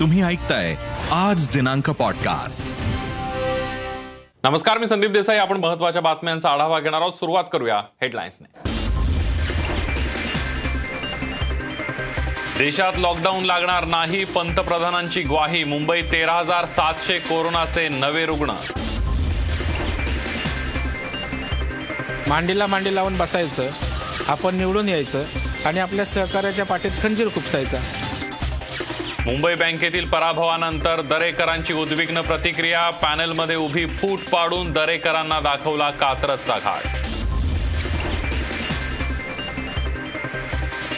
तुम्ही 0.00 0.22
ऐकताय 0.22 0.74
आज 1.12 1.48
दिनांक 1.50 1.90
पॉडकास्ट 1.90 2.68
नमस्कार 4.44 4.78
मी 4.78 4.86
संदीप 4.86 5.10
देसाई. 5.10 5.36
आपण 5.36 5.56
महत्त्वाच्या 5.56 6.02
बातम्यांचा 6.02 6.50
आढावा 6.50 6.80
घेणार 6.80 7.00
आहोत. 7.00 7.12
सुरुवात 7.12 7.44
करूया 7.52 7.76
हेडलाईन्सने 8.02 8.68
देशात 12.58 12.92
लॉकडाऊन 12.96 13.44
लागणार 13.44 13.84
नाही 13.84 14.24
पंतप्रधानांची 14.24 15.22
ग्वाही. 15.22 15.64
मुंबईत 15.64 16.04
तेरा 16.04 16.32
हजार 16.32 16.66
सातशे 16.66 17.18
कोरोनाचे 17.18 17.88
नवे 17.88 18.26
रुग्ण. 18.26 18.50
मांडीला 22.28 22.66
मांडी 22.66 22.94
लावून 22.94 23.16
बसायचं 23.16 23.70
आपण 24.28 24.56
निवडून 24.56 24.88
यायचं 24.88 25.24
आणि 25.64 25.78
आपल्या 25.78 26.04
सहकार्याच्या 26.04 26.64
पाठीत 26.64 26.90
खंजीर 27.02 27.28
खुपसायचा. 27.28 27.80
मुंबई 29.26 29.54
बँकेतील 29.54 30.04
पराभवानंतर 30.04 31.00
दरेकरांची 31.00 31.72
उद्विग्न 31.72 32.20
प्रतिक्रिया. 32.20 32.90
पॅनेलमध्ये 32.90 33.56
उभी 33.56 33.84
फूट 33.86 34.28
पाडून 34.32 34.72
दरेकरांना 34.72 35.38
दाखवला 35.40 35.90
कात्रजचा 35.90 36.58
घाट. 36.58 36.86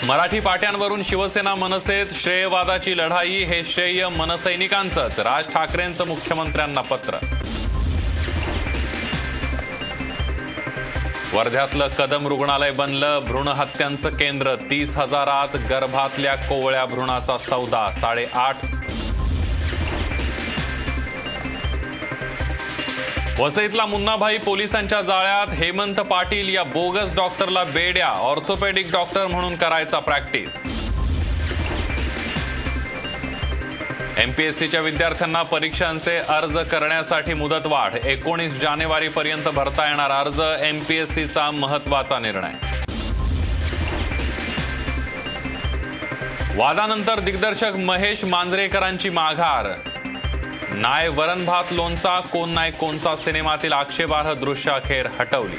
मराठी 0.04 0.40
पाट्यांवरून 0.40 1.02
शिवसेना 1.02 1.54
मनसेत 1.54 2.06
श्रेयवादाची 2.12 2.96
लढाई 2.98 3.44
हे 3.44 3.62
श्रेय 3.64 4.08
मनसैनिकांचंच. 4.08 5.18
राज 5.18 5.52
ठाकरेंचं 5.52 6.06
मुख्यमंत्र्यांना 6.06 6.80
पत्र. 6.80 7.35
वर्ध्यातलं 11.36 11.88
कदम 11.88 12.26
रुग्णालय 12.26 12.70
बनलं 12.70 13.24
भ्रूण 13.24 13.48
हत्यांचं 13.48 14.10
केंद्र. 14.10 14.54
तीस 14.70 14.96
हजारात 14.96 15.56
गर्भातल्या 15.70 16.34
कोवळ्या 16.36 16.84
भ्रूणाचा 16.84 17.36
सौदा 17.38 17.90
साडेआठ. 17.92 18.64
वसईतला 23.40 23.86
मुन्नाभाई 23.86 24.38
पोलिसांच्या 24.38 25.00
जाळ्यात 25.02 25.54
हेमंत 25.54 26.00
पाटील 26.00 26.54
या 26.54 26.62
बोगस 26.64 27.14
डॉक्टरला 27.16 27.64
बेड्या 27.64 28.08
ऑर्थोपेडिक 28.08 28.90
डॉक्टर 28.92 29.26
म्हणून 29.26 29.56
करायचा 29.56 29.98
प्रॅक्टिस. 29.98 30.75
एमपीएससीच्या 34.16 34.80
विद्यार्थ्यांना 34.80 35.42
परीक्षांचे 35.42 36.16
अर्ज 36.18 36.58
करण्यासाठी 36.58 37.34
मुदतवाढ. 37.34 37.94
एकोणीस 38.04 38.60
जानेवारी 38.60 39.08
पर्यंत 39.08 39.48
भरता 39.48 39.88
येणार 39.88 40.10
अर्ज. 40.10 40.40
एमपीएससीचा 40.60 41.50
महत्त्वाचा 41.50 42.18
निर्णय. 42.18 42.52
वादानंतर 46.56 47.20
दिग्दर्शक 47.20 47.76
महेश 47.76 48.24
मांजरेकरांची 48.24 49.08
माघार. 49.08 49.66
नाय 50.74 51.08
वरणभात 51.08 51.72
लोणचा 51.72 52.20
कोण 52.20 52.50
नाय 52.50 52.70
कोणचा 52.70 53.16
सिनेमातील 53.16 53.72
आक्षेपार्ह 53.72 54.32
दृश्य 54.32 54.70
अखेर 54.70 55.06
हटवली. 55.20 55.56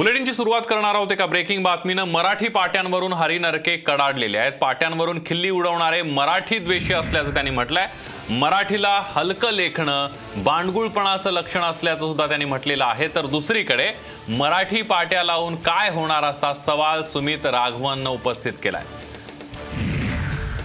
बुलेटिनची 0.00 0.32
सुरुवात 0.32 0.62
करणार 0.68 0.94
आहोत 0.94 1.10
एका 1.12 1.24
ब्रेकिंग 1.26 1.62
बातमीनं. 1.62 2.04
मराठी 2.04 2.48
पाट्यांवरून 2.48 3.12
हरिनरके 3.12 3.76
कडाडलेले 3.76 4.38
आहेत. 4.38 4.52
पाट्यांवरून 4.60 5.18
खिल्ली 5.26 5.50
उडवणारे 5.50 6.00
मराठी 6.02 6.58
द्वेषी 6.58 6.94
असल्याचं 6.94 7.34
त्यांनी 7.34 7.50
म्हटलंय. 7.50 7.86
मराठीला 8.30 8.94
हलकं 9.06 9.50
लेखणं 9.50 10.08
बांडगुळपणाचं 10.44 11.30
लक्षण 11.30 11.64
असल्याचं 11.64 12.06
सुद्धा 12.06 12.26
त्यांनी 12.26 12.44
म्हटलेलं 12.44 12.84
आहे. 12.84 13.08
तर 13.08 13.26
दुसरीकडे 13.26 13.90
मराठी 14.28 14.82
पाट्या 14.82 15.24
लावून 15.24 15.56
काय 15.56 15.90
होणार 15.90 16.24
असा 16.24 16.54
सवाल 16.54 17.02
सुमित 17.02 17.46
राघवननं 17.46 18.10
उपस्थित 18.10 18.52
केलाय. 18.62 18.84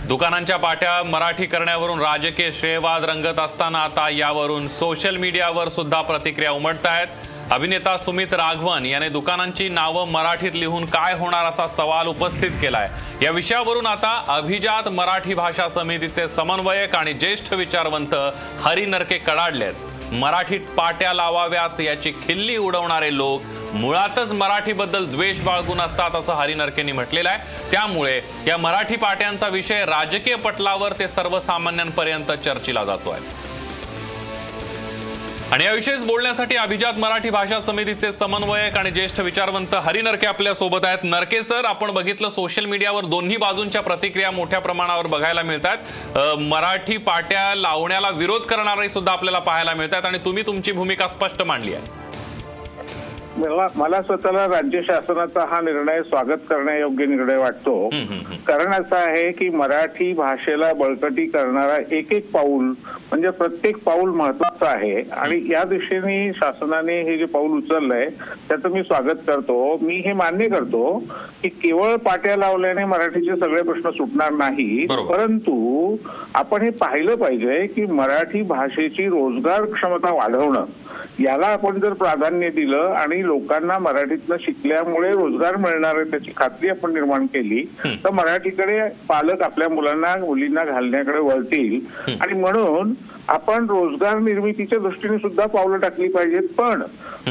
दुकानांच्या 0.08 0.58
पाट्या 0.58 1.02
मराठी 1.04 1.46
करण्यावरून 1.46 2.00
राजकीय 2.00 2.52
श्रेयवाद 2.52 3.06
रंगत 3.06 3.40
असताना 3.40 3.84
आता 3.84 4.10
यावरून 4.10 4.68
सोशल 4.68 5.18
मीडियावर 5.18 5.70
सुद्धा 5.70 6.02
प्रतिक्रिया 6.02 6.52
उमटत 6.52 6.86
आहेत 6.86 7.08
अभिनेता 7.52 7.96
सुमित 7.98 8.34
राघवन 8.34 8.86
याने 8.86 9.10
दुकानांची 9.10 9.68
नावं 9.70 10.12
मराठीत 10.12 10.52
लिहून 10.56 10.86
काय 10.86 11.14
होणार 11.14 11.46
असा 11.46 11.68
सवाल 11.68 12.08
उपस्थित 12.08 12.52
केलाय. 12.62 12.90
या 13.22 13.32
विषयावरून 13.32 13.86
आता 13.86 14.24
अभिजात 14.28 14.88
मराठी 14.88 15.34
भाषा 15.34 15.68
समितीचे 15.70 16.28
समन्वयक 16.28 16.96
आणि 16.96 17.14
ज्येष्ठ 17.14 17.54
विचारवंत 17.54 18.16
हरी 18.62 18.86
नरके 18.86 19.18
कडाडलेत. 19.18 19.74
मराठीत 20.12 20.60
पाट्या 20.78 21.14
लावाव्यात 21.14 21.80
याची 21.82 22.12
खिल्ली 22.12 22.58
उडवणारे 22.58 23.16
लोक 23.18 23.42
मुळातच 23.74 24.32
मराठीबद्दल 24.32 25.06
द्वेष 25.06 25.40
बाळगून 25.40 25.82
असतात 25.82 26.16
असं 26.16 26.34
हरी 26.34 26.54
नरकेंनी 26.54 26.92
म्हटलेलं 26.92 27.30
आहे. 27.30 27.72
त्यामुळे 27.72 28.22
या 28.48 28.58
मराठी 28.58 28.96
पाट्यांचा 28.96 29.48
विषय 29.48 29.86
राजकीय 29.86 30.36
पटलावर 30.36 30.92
ते 30.92 31.08
सर्वसामान्यांपर्यंत 31.08 32.32
चर्चेला 32.32 32.84
जातोय. 32.84 33.20
आणि 35.52 35.66
याविषयीच 35.66 36.04
बोलण्यासाठी 36.06 36.56
अभिजात 36.56 36.94
मराठी 37.00 37.30
भाषा 37.30 37.60
समितीचे 37.66 38.12
समन्वयक 38.12 38.78
आणि 38.78 38.92
ज्येष्ठ 38.92 39.20
विचारवंत 39.20 39.74
हरी 39.76 40.02
नरके 40.02 40.28
आपल्यासोबत 40.28 40.86
आहेत. 40.86 41.04
नरके 41.04 41.42
सर 41.44 41.66
आपण 41.66 41.92
बघितलं 41.94 42.30
सोशल 42.30 42.66
मीडियावर 42.66 43.06
दोन्ही 43.06 43.38
बाजूंच्या 43.38 43.82
प्रतिक्रिया 43.82 44.32
मोठ्या 44.32 44.60
प्रमाणावर 44.60 45.08
बघायला 45.08 45.42
मिळतात. 45.42 46.38
मराठी 46.40 46.98
पाट्या 46.98 47.54
लावण्याला 47.56 48.10
विरोध 48.10 48.42
करणारे 48.42 48.90
सुद्धा 48.90 49.12
आपल्याला 49.12 49.40
पाहायला 49.40 49.74
मिळतात 49.74 50.06
आणि 50.06 50.18
तुम्ही 50.26 50.46
तुमची 50.46 50.72
भूमिका 50.72 51.08
स्पष्ट 51.08 51.42
मांडली 51.42 51.74
आहे. 51.74 52.05
मला 53.38 53.68
मला 53.76 54.02
स्वतःला 54.02 54.46
राज्य 54.48 54.82
शासनाचा 54.82 55.46
हा 55.50 55.60
निर्णय 55.62 56.02
स्वागत 56.02 56.44
करण्यायोग्य 56.50 57.06
निर्णय 57.06 57.38
वाटतो. 57.38 57.88
कारण 58.48 58.72
असं 58.74 58.96
आहे 58.96 59.32
की 59.32 59.50
मराठी 59.50 60.12
भाषेला 60.14 60.72
बळकटी 60.74 61.26
करणारा 61.28 61.78
एक 61.96 62.14
एक 62.14 62.30
पाऊल 62.32 62.64
म्हणजे 63.10 63.30
प्रत्येक 63.30 63.78
पाऊल 63.84 64.10
महत्वाचं 64.10 64.66
आहे. 64.66 65.02
आणि 65.12 65.42
या 65.52 65.64
दिशेने 65.64 66.32
शासनाने 66.36 67.00
हे 67.02 67.18
जे 67.18 67.26
पाऊल 67.26 67.58
उचललंय 67.58 68.08
त्याचं 68.50 68.70
मी 68.70 68.84
स्वागत 68.84 69.22
करतो. 69.28 69.78
मी 69.82 69.96
हे 70.06 70.14
मान्य 70.14 70.48
करतो 70.50 70.98
की 71.44 71.50
केवळ 71.50 71.96
पाट्या 72.06 72.36
लावल्याने 72.38 72.86
मराठीचे 72.86 73.36
सगळे 73.40 73.62
प्रश्न 73.64 73.90
सुटणार 73.90 74.32
नाही. 74.34 74.86
परंतु 74.88 75.96
आपण 76.36 76.62
हे 76.62 76.70
पाहिलं 76.82 77.16
पाहिजे 77.16 77.66
की 77.68 77.86
मराठी 77.86 78.42
भाषेची 78.46 79.08
रोजगार 79.08 79.66
क्षमता 79.74 80.14
वाढवणं 80.14 80.66
याला 81.20 81.48
आपण 81.48 81.80
जर 81.80 81.94
प्राधान्य 81.94 82.50
दिलं 82.50 82.94
आणि 83.00 83.22
लोकांना 83.26 83.78
मराठीतनं 83.80 84.38
शिकल्यामुळे 84.42 85.12
रोजगार 85.12 85.56
मिळणार 85.56 85.96
आहे 85.96 86.10
त्याची 86.12 86.32
खात्री 86.38 86.70
आपण 86.70 86.94
निर्माण 86.94 87.26
केली. 87.26 87.64
तर 88.04 88.12
मराठीकडे 88.12 88.80
पालक 89.10 89.42
आपल्या 89.44 89.70
मुलांना 89.70 90.16
मुलींना 90.20 90.64
घालण्याकडे 90.64 91.20
वळतील. 91.20 91.80
आणि 92.22 92.34
म्हणून 92.34 92.94
आपण 93.28 93.66
रोजगार 93.66 94.20
निर्मितीच्या 94.20 94.80
दृष्टीने 94.80 95.18
सुद्धा 95.18 95.46
पावलं 95.46 95.78
टाकली 95.78 96.08
पाहिजेत. 96.08 96.48
पण 96.58 96.82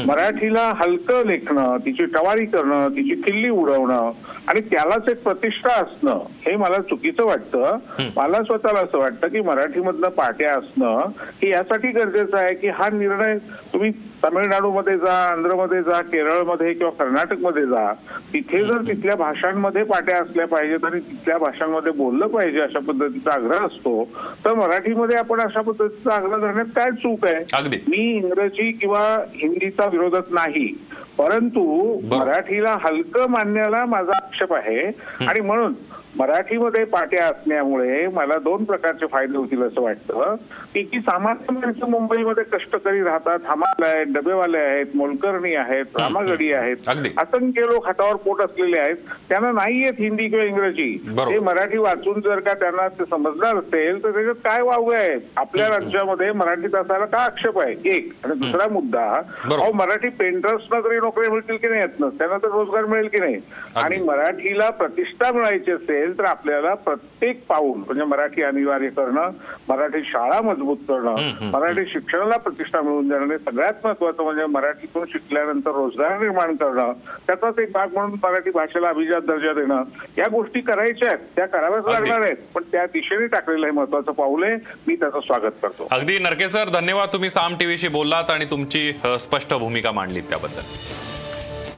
मराठीला 0.07 0.71
हलकं 0.75 1.27
लेखणं 1.27 1.77
तिची 1.85 2.05
टवारी 2.05 2.45
करणं 2.45 2.87
तिची 2.87 3.15
किल्ली 3.21 3.49
उडवणं 3.49 4.11
आणि 4.47 4.59
त्यालाच 4.61 5.07
एक 5.09 5.21
प्रतिष्ठा 5.23 5.73
असणं 5.73 6.23
हे 6.45 6.55
मला 6.55 6.77
चुकीचं 6.79 7.25
वाटतं. 7.25 7.77
मला 8.15 8.41
स्वतःला 8.43 8.79
असं 8.79 8.97
वाटतं 8.97 9.27
की 9.27 9.41
मराठीमधनं 9.41 10.09
पाट्या 10.09 10.53
असणं 10.53 11.07
हे 11.41 11.49
यासाठी 11.49 11.87
गरजेचं 11.87 12.37
आहे 12.37 12.53
की 12.55 12.67
हा 12.69 12.89
निर्णय 12.93 13.37
तुम्ही 13.73 13.91
तामिळनाडूमध्ये 14.23 14.97
जा 14.97 15.13
आंध्रमध्ये 15.27 15.81
जा 15.85 16.01
केरळमध्ये 16.01 16.73
किंवा 16.73 16.91
कर्नाटकमध्ये 16.91 17.65
जा 17.65 17.93
तिथे 18.33 18.63
जर 18.63 18.77
तिथल्या 18.77 19.15
भाषांमध्ये 19.15 19.83
पाट्या 19.83 20.17
असल्या 20.17 20.47
पाहिजेत 20.47 20.85
आणि 20.85 20.99
तिथल्या 20.99 21.37
भाषांमध्ये 21.37 21.91
बोललं 21.91 22.27
पाहिजे 22.27 22.59
अशा 22.59 22.79
पद्धतीचा 22.79 23.33
आग्रह 23.33 23.65
असतो 23.65 24.03
तर 24.45 24.53
मराठीमध्ये 24.53 25.17
आपण 25.17 25.39
अशा 25.39 25.61
पद्धतीचा 25.61 26.15
आग्रह 26.15 26.37
धरण्यात 26.37 26.65
काय 26.75 26.91
चूक 26.91 27.25
आहे? 27.25 27.67
मी 27.87 28.15
इंग्रजी 28.17 28.71
किंवा 28.71 29.01
हिंदीचा 29.35 29.85
विरोधक 29.85 30.33
नाही. 30.33 30.67
परंतु 31.17 31.61
मराठीला 32.11 32.77
हलकं 32.83 33.29
मानण्याला 33.29 33.85
माझा 33.85 34.15
आक्षेप 34.15 34.53
आहे. 34.53 34.91
आणि 35.27 35.39
म्हणून 35.39 35.73
मराठीमध्ये 36.19 36.83
पाट्या 36.85 37.25
असण्यामुळे 37.25 38.07
मला 38.07 38.37
दोन 38.37 38.63
प्रकारचे 38.63 39.05
फायदे 39.05 39.37
होतील 39.37 39.61
असं 39.63 39.81
वाटतं. 39.81 40.35
की 40.73 40.83
की 40.83 40.99
सामान्य 40.99 41.53
माणसं 41.53 41.89
मुंबईमध्ये 41.89 42.43
कष्टकरी 42.43 43.03
राहतात. 43.03 43.39
हमाल 43.45 43.83
आहेत 43.83 44.05
डबेवाले 44.07 44.57
आहेत 44.57 44.95
मोलकर्णी 44.95 45.55
आहेत 45.55 45.97
रामागडी 45.99 46.51
आहेत. 46.53 46.89
असंख्य 47.17 47.61
लोक 47.61 47.85
हातावर 47.85 48.15
पोट 48.15 48.41
असलेले 48.41 48.79
आहेत. 48.79 48.95
त्यांना 49.29 49.51
नाही 49.51 49.79
येत 49.79 49.99
हिंदी 49.99 50.27
किंवा 50.27 50.45
इंग्रजी. 50.45 50.97
ते 51.19 51.39
मराठी 51.39 51.77
वाचून 51.77 52.21
जर 52.21 52.39
का 52.39 52.53
त्यांना 52.53 52.87
ते 52.87 53.03
समजणार 53.09 53.55
असेल 53.55 54.03
तर 54.03 54.11
त्याच्यात 54.11 54.35
काय 54.35 54.61
वावग 54.61 54.93
आहे? 54.93 55.15
आपल्या 55.37 55.67
राज्यामध्ये 55.67 56.31
मराठीत 56.31 56.75
असायला 56.75 57.05
का 57.05 57.17
आक्षेप 57.17 57.59
आहे? 57.59 57.75
एक. 57.95 58.11
आणि 58.25 58.39
दुसरा 58.39 58.67
मुद्दा 58.71 59.05
अहो 59.51 59.71
मराठी 59.73 60.09
पेंटर्सना 60.09 60.79
तरी 60.79 60.99
नोकरी 61.05 61.29
मिळतील 61.29 61.57
की 61.57 61.67
नाही 61.67 61.81
त्यांना 61.99 62.37
तर 62.37 62.47
रोजगार 62.47 62.85
मिळेल 62.85 63.07
की 63.07 63.19
नाही? 63.19 63.35
आणि 63.75 63.97
मराठीला 64.01 64.69
प्रतिष्ठा 64.69 65.31
मिळायची 65.31 65.71
असेल 65.71 66.17
तर 66.17 66.25
आपल्याला 66.25 66.73
प्रत्येक 66.85 67.45
पाऊल 67.47 67.77
म्हणजे 67.77 68.03
मराठी 68.05 68.43
अनिवार्य 68.43 68.89
करणं 68.89 69.31
मराठी 69.69 70.01
शाळा 70.05 70.39
मजबूत 70.41 70.77
करणं 70.87 71.49
मराठी 71.53 71.85
शिक्षणाला 71.85 72.37
प्रतिष्ठा 72.37 72.81
मिळवून 72.81 73.07
देणं 73.09 73.37
सगळ्यात 73.45 73.85
महत्वाचं 73.85 74.23
म्हणजे 74.23 74.45
मराठीतून 74.45 75.05
शिकल्यानंतर 75.05 75.71
रोजगार 75.71 76.19
निर्माण 76.19 76.55
करणं 76.55 76.91
त्याचाच 77.27 77.59
एक 77.59 77.71
भाग 77.71 77.93
म्हणून 77.93 78.17
मराठी 78.23 78.51
भाषेला 78.51 78.89
अभिजात 78.89 79.21
दर्जा 79.27 79.53
देणं 79.53 79.83
या 80.17 80.25
गोष्टी 80.31 80.61
करायच्या 80.61 81.07
आहेत. 81.09 81.19
त्या 81.35 81.45
कराव्याच 81.45 81.87
लागणार 81.87 82.23
आहेत. 82.23 82.37
पण 82.55 82.63
त्या 82.71 82.85
दिशेने 82.85 83.27
टाकलेलं 83.27 83.65
हे 83.65 83.71
महत्वाचं 83.71 84.11
पाऊल 84.11 84.43
आहे. 84.43 84.55
मी 84.87 84.95
त्याचं 84.95 85.19
स्वागत 85.19 85.57
करतो. 85.61 85.87
अगदी. 85.91 86.17
नरके 86.19 86.49
सर 86.49 86.69
धन्यवाद. 86.69 87.09
तुम्ही 87.13 87.29
साम 87.29 87.55
टीव्हीशी 87.59 87.87
बोललात 87.87 88.29
आणि 88.29 88.45
तुमची 88.45 88.91
स्पष्ट 89.19 89.53
भूमिका 89.53 89.91
मांडलीत 89.91 90.23
त्याबद्दल. 90.29 90.61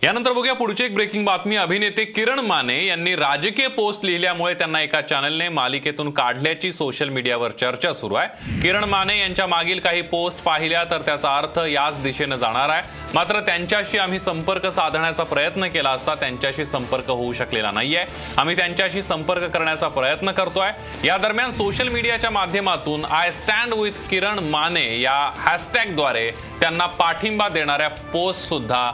यानंतर 0.03 0.31
बघूया 0.31 0.53
पुढची 0.53 0.83
एक 0.83 0.93
ब्रेकिंग 0.95 1.25
बातमी. 1.25 1.55
अभिनेते 1.55 2.03
किरण 2.05 2.39
माने 2.39 2.75
यांनी 2.85 3.15
राजकीय 3.15 3.67
पोस्ट 3.67 4.03
लिहिल्यामुळे 4.05 4.53
त्यांना 4.53 4.81
एका 4.81 4.99
चॅनलने 5.01 5.47
मालिकेतून 5.49 6.11
काढल्याची 6.11 6.71
सोशल 6.71 7.09
मीडियावर 7.09 7.51
चर्चा 7.51 7.93
सुरू 7.93 8.15
आहे. 8.15 8.59
किरण 8.61 8.83
माने 8.83 9.17
यांच्या 9.19 9.47
मागील 9.47 9.79
काही 9.79 10.01
पोस्ट 10.01 10.43
पाहिल्या 10.43 10.83
तर 10.83 11.01
त्याचा 11.01 11.35
अर्थ 11.37 11.59
याच 11.69 12.01
दिशेनं 12.03 12.35
जाणार 12.35 12.69
आहे. 12.69 12.81
मात्र 13.13 13.39
त्यांच्याशी 13.39 13.97
आम्ही 13.97 14.19
संपर्क 14.19 14.67
साधण्याचा 14.67 15.23
प्रयत्न 15.23 15.67
केला 15.67 15.89
असता 15.89 16.15
त्यांच्याशी 16.15 16.65
संपर्क 16.65 17.09
होऊ 17.09 17.33
शकलेला 17.33 17.71
नाहीये. 17.71 18.05
आम्ही 18.37 18.57
त्यांच्याशी 18.57 19.01
संपर्क 19.01 19.43
करण्याचा 19.43 19.87
प्रयत्न 19.87 20.31
करतोय. 20.31 20.71
या 21.05 21.17
दरम्यान 21.17 21.51
सोशल 21.51 21.87
मीडियाच्या 21.87 22.29
माध्यमातून 22.29 23.05
I 23.05 23.31
stand 23.31 23.73
with 23.73 24.07
Kiran 24.09 24.39
Mane 24.39 24.87
या 25.01 25.19
हॅशटॅगद्वारे 25.37 26.29
त्यांना 26.59 26.85
पाठिंबा 26.85 27.47
देणाऱ्या 27.49 27.89
पोस्ट 27.89 28.41
सुद्धा 28.41 28.91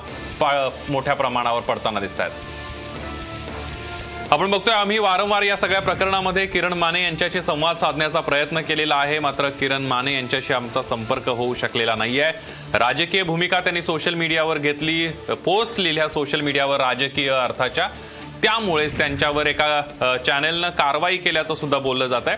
मोठ्या 0.90 1.14
प्रमाणावर 1.14 1.62
पडताना 1.62 2.00
दिसत 2.00 2.22
आहेत 2.22 2.52
आपण 4.32 4.52
बघतोय 4.52 4.74
आम्ही 4.74 4.98
वारंवार 4.98 5.42
या 5.42 5.56
सगळ्या 5.58 5.82
प्रकरणामध्ये 5.82 6.46
किरण 6.46 6.74
माने 6.74 7.04
यांच्याशी 7.04 7.42
संवाद 7.42 7.76
साधण्याचा 7.78 8.20
प्रयत्न 8.20 8.62
केलेला 8.62 8.96
आहे. 8.96 9.20
मात्र 9.20 9.50
किरण 9.50 9.86
माने 9.88 10.14
यांच्याशी 10.14 10.54
आमचा 10.54 10.82
संपर्क 10.82 11.28
होऊ 11.30 11.54
शकलेला 11.54 11.96
नाहीये. 11.96 12.32
राजकीय 12.74 13.24
भूमिका 13.24 13.60
त्यांनी 13.60 13.82
सोशल 13.82 14.14
मीडियावर 14.14 14.58
घेतली 14.58 15.08
पोस्ट 15.46 15.80
लिहिल्या 15.80 16.08
सोशल 16.08 16.42
मीडियावर 16.42 16.82
राजकीय 16.82 17.30
अर्थाच्या. 17.32 17.88
त्यामुळेच 18.44 18.98
त्यांच्यावर 18.98 19.48
एका 19.48 20.18
चॅनेलनं 20.26 20.70
कारवाई 20.70 21.18
केल्याचं 21.18 21.56
सुद्धा 21.56 21.78
बोललं 21.80 22.08
जात 22.08 22.28
आहे 22.28 22.38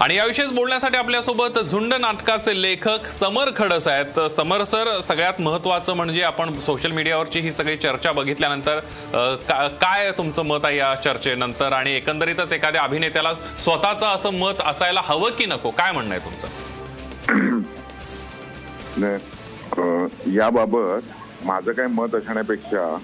आणि 0.00 0.16
याविषयीच 0.16 0.50
बोलण्यासाठी 0.52 0.96
आपल्यासोबत 0.96 1.58
झुंड 1.60 1.94
नाटकाचे 2.00 2.60
लेखक 2.62 3.06
समर 3.10 3.50
खडस 3.56 3.86
आहेत. 3.88 4.18
समर 4.30 4.62
सर 4.64 4.88
सगळ्यात 5.04 5.40
महत्वाचं 5.40 5.94
म्हणजे 5.96 6.22
आपण 6.22 6.52
सोशल 6.60 6.90
मीडियावरची 6.92 7.40
ही 7.40 7.52
सगळी 7.52 7.76
चर्चा 7.76 8.12
बघितल्यानंतर 8.12 8.78
काय 9.80 10.10
तुमचं 10.18 10.42
मत 10.46 10.64
आहे 10.64 10.76
या 10.76 10.94
चर्चेनंतर? 11.04 11.72
आणि 11.72 11.92
एकंदरीतच 11.96 12.52
एखाद्या 12.52 12.82
अभिनेत्याला 12.82 13.32
स्वतःचं 13.34 14.06
असं 14.06 14.38
मत 14.38 14.60
असायला 14.66 15.00
हवं 15.04 15.30
की 15.38 15.46
नको? 15.46 15.70
काय 15.70 15.92
म्हणणं 15.92 16.14
आहे 16.14 16.24
तुमचं? 16.24 16.48
याबाबत 20.34 21.44
माझं 21.44 21.72
काय 21.72 21.86
मत 21.86 22.14
असण्यापेक्षा 22.14 22.96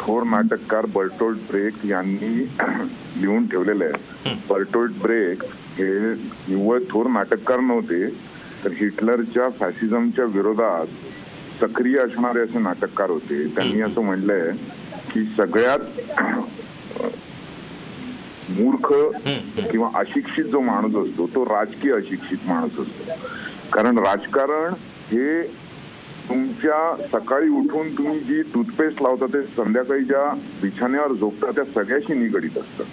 थोर 0.00 0.22
नाटककार 0.22 0.86
बर्टोल्ड 0.94 1.38
ब्रेक 1.50 1.84
यांनी 1.86 2.34
लिहून 3.20 3.46
ठेवलेलं 3.46 3.84
आहे. 3.84 4.34
बर्टोल्ड 4.48 4.92
ब्रेक 5.02 5.42
हे 5.78 5.88
निव्वळ 6.48 6.78
थोर 6.90 7.06
नाटककार 7.06 7.60
नव्हते 7.60 8.06
तर 8.64 8.72
हिटलरच्या 8.72 9.48
फॅसिझमच्या 9.58 10.24
विरोधात 10.34 10.86
सक्रिय 11.60 11.98
असणारे 11.98 12.40
असे 12.40 12.58
नाटककार 12.58 13.10
होते. 13.10 13.46
त्यांनी 13.56 13.80
असं 13.82 14.02
म्हणलंय 14.04 14.50
की 15.12 15.24
सगळ्यात 15.36 15.80
मूर्ख 18.50 18.92
किंवा 19.70 19.88
अशिक्षित 20.00 20.44
जो 20.44 20.60
माणूस 20.60 20.94
असतो 20.96 21.26
तो 21.34 21.44
राजकीय 21.44 21.92
अशिक्षित 21.92 22.48
माणूस 22.48 22.78
असतो. 22.78 23.14
कारण 23.72 23.98
राजकारण 23.98 24.74
हे 25.10 25.42
तुमच्या 26.28 27.06
सकाळी 27.12 27.48
उठून 27.58 27.90
तुम्ही 27.98 28.18
जी 28.20 28.40
टूथपेस्ट 28.54 29.02
लावता 29.02 29.26
ते 29.34 29.42
संध्याकाळी 29.56 30.04
ज्या 30.04 30.28
बिछाण्यावर 30.62 31.12
झोपता 31.12 31.50
त्या 31.50 31.64
सगळ्याशी 31.74 32.14
निगडीत 32.14 32.58
असतं. 32.58 32.84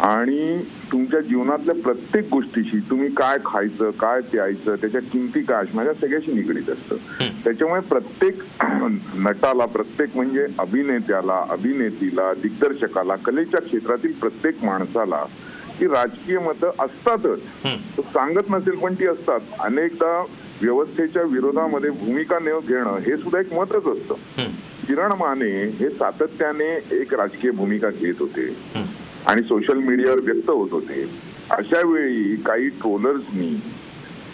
आणि 0.00 0.62
तुमच्या 0.92 1.20
जीवनातल्या 1.20 1.74
प्रत्येक 1.74 2.28
गोष्टीशी 2.30 2.78
तुम्ही 2.90 3.08
काय 3.14 3.36
खायचं 3.44 3.90
काय 3.90 4.20
प्यायचं 4.20 4.74
त्याच्या 4.74 5.00
किमती 5.00 5.42
काय 5.42 5.62
असणार 5.62 5.86
या 5.86 5.94
सगळ्याशी 5.94 6.32
निगडीत 6.32 6.70
असतं. 6.70 6.96
त्याच्यामुळे 7.44 7.80
प्रत्येक 7.80 8.42
नटाला 9.16 9.64
प्रत्येक 9.64 10.16
म्हणजे 10.16 10.46
अभिनेत्याला 10.58 11.44
अभिनेतीला 11.50 12.32
दिग्दर्शकाला 12.32 13.16
कलेच्या 13.16 13.60
क्षेत्रातील 13.60 14.12
प्रत्येक 14.12 14.64
माणसाला 14.64 15.24
ही 15.80 15.86
राजकीय 15.86 16.38
मतं 16.38 16.70
असतातच. 16.78 17.40
तो 17.96 18.02
सांगत 18.02 18.50
नसेल 18.50 18.78
पण 18.78 18.94
ती 18.94 19.06
असतात. 19.06 19.40
अनेकदा 19.60 20.18
व्यवस्थेच्या 20.62 21.22
विरोधामध्ये 21.22 21.90
भूमिका 21.90 22.38
न 22.38 22.58
घेणं 22.68 22.98
हे 22.98 23.16
सुद्धा 23.16 23.40
एक 23.40 23.52
मतच 23.52 23.86
असतं. 23.86 24.14
किरण 24.86 25.12
माने 25.12 25.50
हे 25.80 25.88
सातत्याने 25.90 26.68
एक 27.00 27.14
राजकीय 27.14 27.50
भूमिका 27.50 27.90
घेत 27.90 28.14
होते. 28.20 28.46
आणि 29.26 29.42
सोशल 29.42 29.78
मीडियावर 29.78 30.20
व्यक्त 30.24 30.50
होत 30.50 30.72
होते. 30.72 31.02
अशा 31.50 31.86
वेळी 31.86 32.36
काही 32.36 32.68
ट्रोलर्सनी 32.80 33.54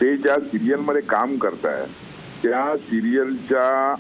ते 0.01 0.17
ज्या 0.17 0.39
सिरियलमध्ये 0.41 1.03
काम 1.03 1.37
करतायत 1.37 2.05
त्या 2.43 2.65
सिरियलच्या 2.79 3.95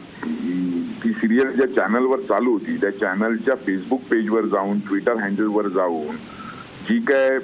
ती 1.05 1.12
सिरियल 1.12 1.53
ज्या 1.53 1.67
चॅनलवर 1.75 2.21
चालू 2.21 2.53
होती 2.53 2.77
त्या 2.77 2.91
चॅनलच्या 2.91 3.55
फेसबुक 3.56 4.03
पेजवर 4.11 4.47
जाऊन 4.47 4.79
ट्विटर 4.79 5.17
हँडलवर 5.17 5.69
जाऊन 5.69 6.17
जी 6.88 6.99
काय 7.00 7.38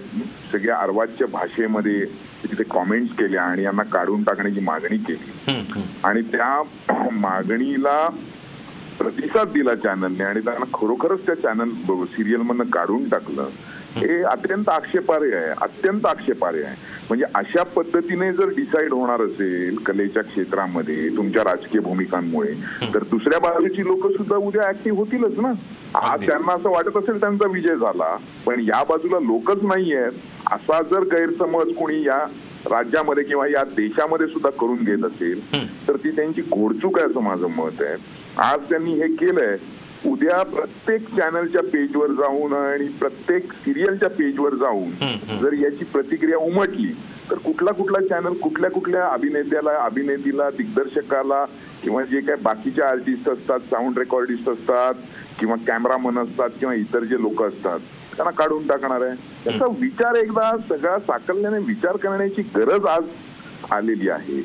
सगळ्या 0.53 0.77
अर्वाच्या 0.77 1.27
भाषेमध्ये 1.27 2.05
तिथे 2.43 2.63
कॉमेंट्स 2.63 3.15
केल्या 3.17 3.43
आणि 3.43 3.63
यांना 3.63 3.83
काढून 3.83 4.23
टाकण्याची 4.23 4.61
मागणी 4.61 4.99
केली. 4.99 5.63
आणि 6.05 6.23
त्या 6.23 6.63
मागणीला 7.13 8.09
प्रतिसाद 8.99 9.49
दिला 9.49 9.75
चॅनलने 9.75 10.25
आणि 10.25 10.41
त्यांना 10.41 10.65
खरोखरच 10.75 11.27
त्या 11.27 11.35
चॅनल 11.35 11.71
सिरियल 12.07 12.41
मधनं 12.41 12.71
काढून 12.73 13.09
टाकलं 13.09 13.49
हे 13.97 14.23
अत्यंत 14.23 14.69
आक्षेपार्ह 14.69 15.35
आहे 15.37 15.49
अत्यंत 15.61 16.07
आक्षेपार्ह 16.07 16.59
आहे. 16.59 16.75
म्हणजे 17.09 17.25
अशा 17.35 17.63
पद्धतीने 17.77 18.33
जर 18.33 18.49
डिसाईड 18.57 18.93
होणार 18.93 19.23
असेल 19.23 19.77
कलेच्या 19.87 20.23
क्षेत्रामध्ये 20.23 21.09
तुमच्या 21.17 21.43
राजकीय 21.45 21.81
भूमिकांमुळे 21.81 22.53
तर 22.95 23.03
दुसऱ्या 23.11 23.39
बाजूची 23.41 23.85
लोक 23.87 24.07
सुद्धा 24.13 24.37
उद्या 24.37 24.69
ऍक्टिव्ह 24.69 24.99
होतीलच 24.99 25.39
ना. 25.39 25.53
आज. 25.95 26.27
त्यांना 26.27 26.53
असं 26.53 26.71
वाटत 26.71 26.97
असेल 26.97 27.21
त्यांचा 27.21 27.49
विजय 27.49 27.77
झाला 27.77 28.17
पण 28.47 28.61
या 28.61 28.83
बाजूला 28.89 29.19
लोकच 29.21 29.65
नाही 29.65 29.95
आहेत 29.95 30.53
असा 30.53 30.81
जर 30.91 31.05
गैरसमज 31.13 31.75
कोणी 31.79 32.03
या 32.07 32.19
राज्यामध्ये 32.71 33.25
किंवा 33.25 33.47
या 33.47 33.63
देशामध्ये 33.77 34.27
सुद्धा 34.27 34.51
करून 34.51 34.85
घेत 34.85 35.05
असेल 35.05 35.41
तर 35.89 35.97
ती 35.97 36.11
त्यांची 36.11 36.43
घोडचूक 36.43 36.99
आहे 36.99 37.11
असं 37.11 37.21
माझं 37.21 37.47
मत 37.57 37.83
आहे. 37.83 37.97
आज 38.39 38.61
त्यांनी 38.71 38.93
हे 38.95 39.07
केलंय. 39.07 39.57
उद्या 40.07 40.43
प्रत्येक 40.43 41.09
चॅनलच्या 41.17 41.63
पेजवर 41.63 42.13
जाऊन 42.13 42.53
आणि 42.53 42.87
प्रत्येक 42.89 43.53
सिरियलच्या 43.53 44.09
पेजवर 44.11 44.55
जाऊन 44.55 44.91
जर 45.43 45.53
याची 45.53 45.85
प्रतिक्रिया 45.85 46.39
उमटली 46.39 46.93
तर 47.31 47.39
कुठला 47.39 47.71
कुठला 47.71 48.01
चॅनल 48.07 48.33
कुठल्या 48.33 48.71
कुठल्या 48.71 49.07
अभिनेत्याला 49.07 49.73
अभिनेतीला 49.85 50.51
दिग्दर्शकाला 50.51 51.45
किंवा 51.83 52.03
जे 52.05 52.21
काय 52.21 52.37
बाकीचे 52.37 52.83
आर्टिस्ट 52.83 53.29
असतात 53.29 53.61
साऊंड 53.61 53.99
रेकॉर्डिस्ट 53.99 54.49
असतात 54.49 54.95
किंवा 55.41 55.57
कॅमेरामन 55.67 56.19
असतात 56.19 56.51
किंवा 56.61 56.75
इतर 56.75 57.05
जे 57.05 57.21
लोक 57.23 57.43
असतात 57.43 57.79
त्यांना 58.17 58.31
काढून 58.31 58.67
टाकणार 58.67 59.01
आहे. 59.01 59.15
त्याचा 59.45 59.67
विचार 59.81 60.15
एकदा 60.15 60.51
सगळ्या 60.69 60.99
साकल्याने 60.99 61.59
विचार 61.59 61.97
करण्याची 61.97 62.43
गरज 62.57 62.87
आज 62.87 63.05
आलेली 63.71 64.09
आहे. 64.09 64.41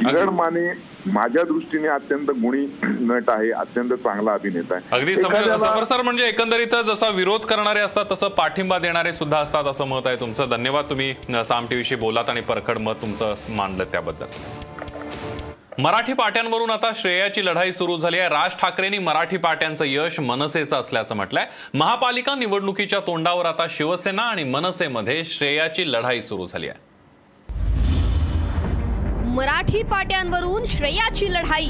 किरण 0.00 0.28
माने 0.34 0.72
माझ्या 1.06 1.42
दृष्टीने 1.44 1.88
अत्यंत 1.88 2.30
गुणी 2.30 2.66
नट 2.82 3.30
आहे 3.30 3.50
अत्यंत 3.52 3.92
चांगला 3.94 4.32
अभिनेता 4.32 4.74
आहे. 4.74 4.84
अगदी 4.96 5.16
समर 5.16 5.84
सर 5.84 6.02
म्हणजे 6.02 6.26
एकंदरीतच 6.28 6.84
जसा 6.86 7.08
विरोध 7.10 7.44
करणारे 7.46 7.80
असतात 7.80 8.04
तसं 8.10 8.28
पाठिंबा 8.38 8.78
देणारे 8.78 9.12
सुद्धा 9.12 9.38
असतात 9.38 9.64
असं 9.64 9.86
मत 9.86 10.06
आहे 10.06 10.16
तुमचं. 10.20 10.48
धन्यवाद 10.50 10.90
तुम्ही 10.90 11.14
साम 11.44 11.66
टीव्हीशी 11.66 11.94
बोलात 11.96 12.30
आणि 12.30 12.40
परखड 12.40 12.78
मत 12.78 12.94
तुमचं 13.02 13.34
मांडलं 13.48 13.84
त्याबद्दल. 13.92 14.26
मराठी 15.78 16.12
पाट्यांवरून 16.12 16.70
आता 16.70 16.90
श्रेयाची 16.94 17.44
लढाई 17.44 17.72
सुरू 17.72 17.96
झाली 17.96 18.18
आहे. 18.18 18.28
राज 18.28 18.56
ठाकरेंनी 18.60 18.98
मराठी 18.98 19.36
पाट्यांचं 19.36 19.84
यश 19.86 20.18
मनसेचं 20.20 20.76
असल्याचं 20.76 21.16
म्हटलंय. 21.16 21.46
महापालिका 21.74 22.34
निवडणुकीच्या 22.34 23.00
तोंडावर 23.06 23.46
आता 23.46 23.66
शिवसेना 23.70 24.22
आणि 24.22 24.44
मनसेमध्ये 24.44 25.24
श्रेयाची 25.24 25.90
लढाई 25.92 26.20
सुरू 26.20 26.46
झाली 26.46 26.68
आहे. 26.68 26.88
मराठी 29.40 29.82
पाट्यांवरून 29.82 30.64
श्रेयाची 30.64 31.32
लढाई. 31.32 31.66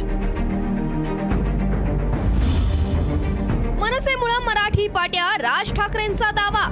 मनसेमुळं 3.81 4.41
मराठी 4.47 4.89
पाट्या 4.89 5.37
राज 5.39 5.73
ठाकरेंचा 5.73 6.31
दावा. 6.31 6.65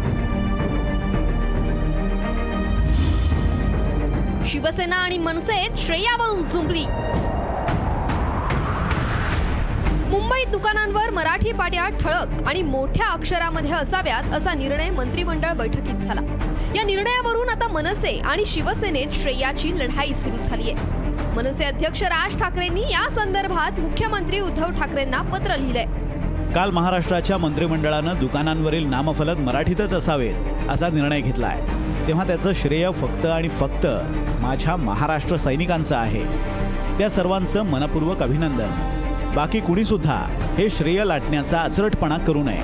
शिवसेना 4.47 4.97
आणि 4.97 5.19
मनसेत 5.19 5.79
श्रेयावरून 5.79 6.43
झुंपली 6.43 6.85
मुंबईत 10.09 10.49
दुकानांवर 10.49 11.11
मराठी 11.11 11.53
पाट्या 11.53 11.89
ठळक 11.89 12.47
आणि 12.47 12.63
मोठ्या 12.63 13.07
अक्षरामध्ये 13.07 13.71
असाव्यात 13.71 14.23
असा 14.35 14.55
निर्णय 14.55 14.91
मंत्रिमंडळ 14.91 15.53
बैठकीत 15.53 15.95
झाला. 15.95 16.21
या 16.77 16.83
निर्णयावरून 16.83 17.49
आता 17.49 17.69
मनसे 17.69 18.19
आणि 18.19 18.45
शिवसेनेत 18.47 19.07
श्रेयाची 19.13 19.79
लढाई 19.79 20.13
सुरू 20.15 20.37
झाली 20.37 20.71
आहे 20.71 21.35
मनसे 21.37 21.65
अध्यक्ष 21.65 22.03
राज 22.03 22.39
ठाकरेंनी 22.39 22.81
या 22.81 23.11
संदर्भात 23.11 23.81
मुख्यमंत्री 23.81 24.41
उद्धव 24.41 24.71
ठाकरेंना 24.71 25.23
पत्र 25.23 25.57
लिहिलंय. 25.57 25.85
काल 26.53 26.71
महाराष्ट्राच्या 26.71 27.39
मंत्रिमंडळानं 27.39 28.15
दुकानांवरील 28.21 28.87
नामफलक 28.87 29.39
मराठीतच 29.39 29.93
असावेत 29.93 30.71
असा 30.71 30.89
निर्णय 30.89 31.21
घेतलाय. 31.21 31.61
तेव्हा 32.07 32.27
त्याचं 32.27 32.53
श्रेय 32.53 32.91
फक्त 32.91 33.27
आणि 33.27 33.49
फक्त 33.49 33.87
माझ्या 34.41 34.77
महाराष्ट्र 34.77 35.37
सैनिकांचं 35.37 35.97
आहे. 35.97 36.25
त्या 36.99 37.11
सर्वांचं 37.11 37.63
मनपूर्वक 37.63 38.23
अभिनंदन. 38.23 38.98
बाकी 39.37 39.61
कुणीसुद्धा 39.61 40.17
हे 40.59 40.71
श्रेय 40.71 41.05
लाटण्याचा 41.05 41.61
अचरटपणा 41.61 42.19
करू 42.19 42.43
नये. 42.43 42.63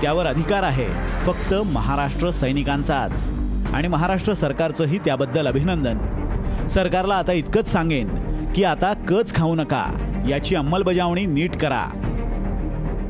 त्यावर 0.00 0.26
अधिकार 0.26 0.62
आहे 0.62 0.86
फक्त 1.26 1.54
महाराष्ट्र 1.54 2.30
सैनिकांचाच. 2.30 3.30
आणि 3.74 3.88
महाराष्ट्र 3.88 4.34
सरकारचंही 4.34 4.98
त्याबद्दल 4.98 5.46
अभिनंदन. 5.46 5.98
सरकारला 6.66 7.14
आता 7.14 7.32
इतकंच 7.32 7.72
सांगेन 7.72 8.08
की 8.54 8.64
आता 8.64 8.92
कच 8.92 9.34
खाऊ 9.34 9.54
नका 9.54 9.84
याची 10.28 10.54
अंमलबजावणी 10.54 11.26
नीट 11.26 11.56
करा. 11.56 11.84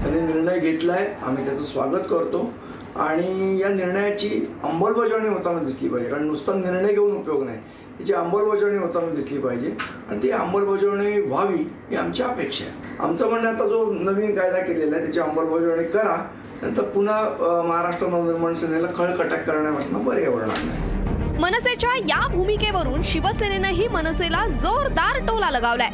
त्यांनी 0.03 0.21
निर्णय 0.21 0.59
घेतलाय 0.59 1.09
आम्ही 1.23 1.45
त्याचं 1.45 1.63
स्वागत 1.63 2.05
करतो. 2.11 2.53
आणि 2.97 3.59
या 3.61 3.69
निर्णयाची 3.69 4.55
अंमलबजावणी 4.65 5.29
होताना 5.29 5.59
दिसली 5.59 5.89
पाहिजे 5.89 6.11
कारण 6.11 6.27
नुसता 6.27 6.55
निर्णय 6.55 6.93
घेऊन 6.93 7.17
उपयोग 7.17 7.45
नाही. 7.45 7.59
त्याची 7.99 8.13
अंमलबजावणी 8.13 8.79
होताना 8.79 9.15
दिसली 9.15 9.39
पाहिजे. 9.39 9.75
आणि 10.09 10.23
ती 10.23 10.31
अंमलबजावणी 10.31 11.21
व्हावी 11.21 11.63
ही 11.91 11.97
आमची 11.97 12.23
अपेक्षा 12.23 12.65
आहे. 12.65 12.97
आमचं 13.03 13.29
म्हणणं 13.29 13.49
आता 13.49 13.69
जो 13.69 13.85
नवीन 13.93 14.39
कायदा 14.39 14.59
केलेला 14.59 14.97
आहे 14.97 15.05
त्याची 15.05 15.21
अंमलबजावणी 15.21 15.85
करा. 15.85 16.17
नंतर 16.63 16.83
पुन्हा 16.83 17.23
महाराष्ट्र 17.67 18.07
नवनिर्माण 18.07 18.55
सेनेला 18.55 18.89
खळखटाक 18.97 19.45
करण्यापासून 19.47 20.05
पर्यावरणार 20.05 20.57
नाही. 20.57 21.41
मनसेच्या 21.41 21.91
या 21.99 22.27
भूमिकेवरून 22.29 23.03
शिवसेनेनंही 23.03 23.89
मनसेला 23.89 24.47
जोरदार 24.53 25.19
टोला 25.19 25.51
लगावलाय. 25.51 25.91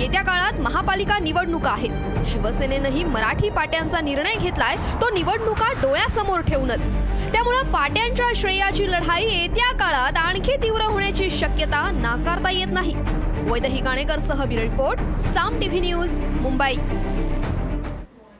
येत्या 0.00 0.22
काळात 0.22 0.60
महापालिका 0.60 1.18
निवडणुका 1.18 1.70
आहेत. 1.70 2.26
शिवसेनेनंही 2.26 3.04
मराठी 3.04 3.50
पाट्यांचा 3.50 4.00
निर्णय 4.00 4.34
घेतलाय. 4.40 4.76
तो 5.00 5.10
निवडणुका 5.14 5.72
डोळ्यासमोर 5.72 6.40
ठेवूनच. 6.40 6.88
त्यामुळं 7.34 7.70
पाट्यांच्या 7.72 8.26
श्रेयाची 8.36 8.86
लढाई 8.90 9.24
येत्या 9.24 9.70
काळात 9.78 10.18
आणखी 10.18 10.56
तीव्र 10.62 10.82
होण्याची 10.82 11.28
शक्यता 11.30 11.90
नाकारता 11.92 12.50
येत 12.50 12.72
नाही. 12.72 12.94
वैदही 13.50 13.80
गाणेकर 13.80 14.18
सह 14.18 14.42
report 14.50 15.00
Saam 15.34 15.58
TV 15.60 15.80
news 15.80 16.18
Mumbai. 16.40 16.74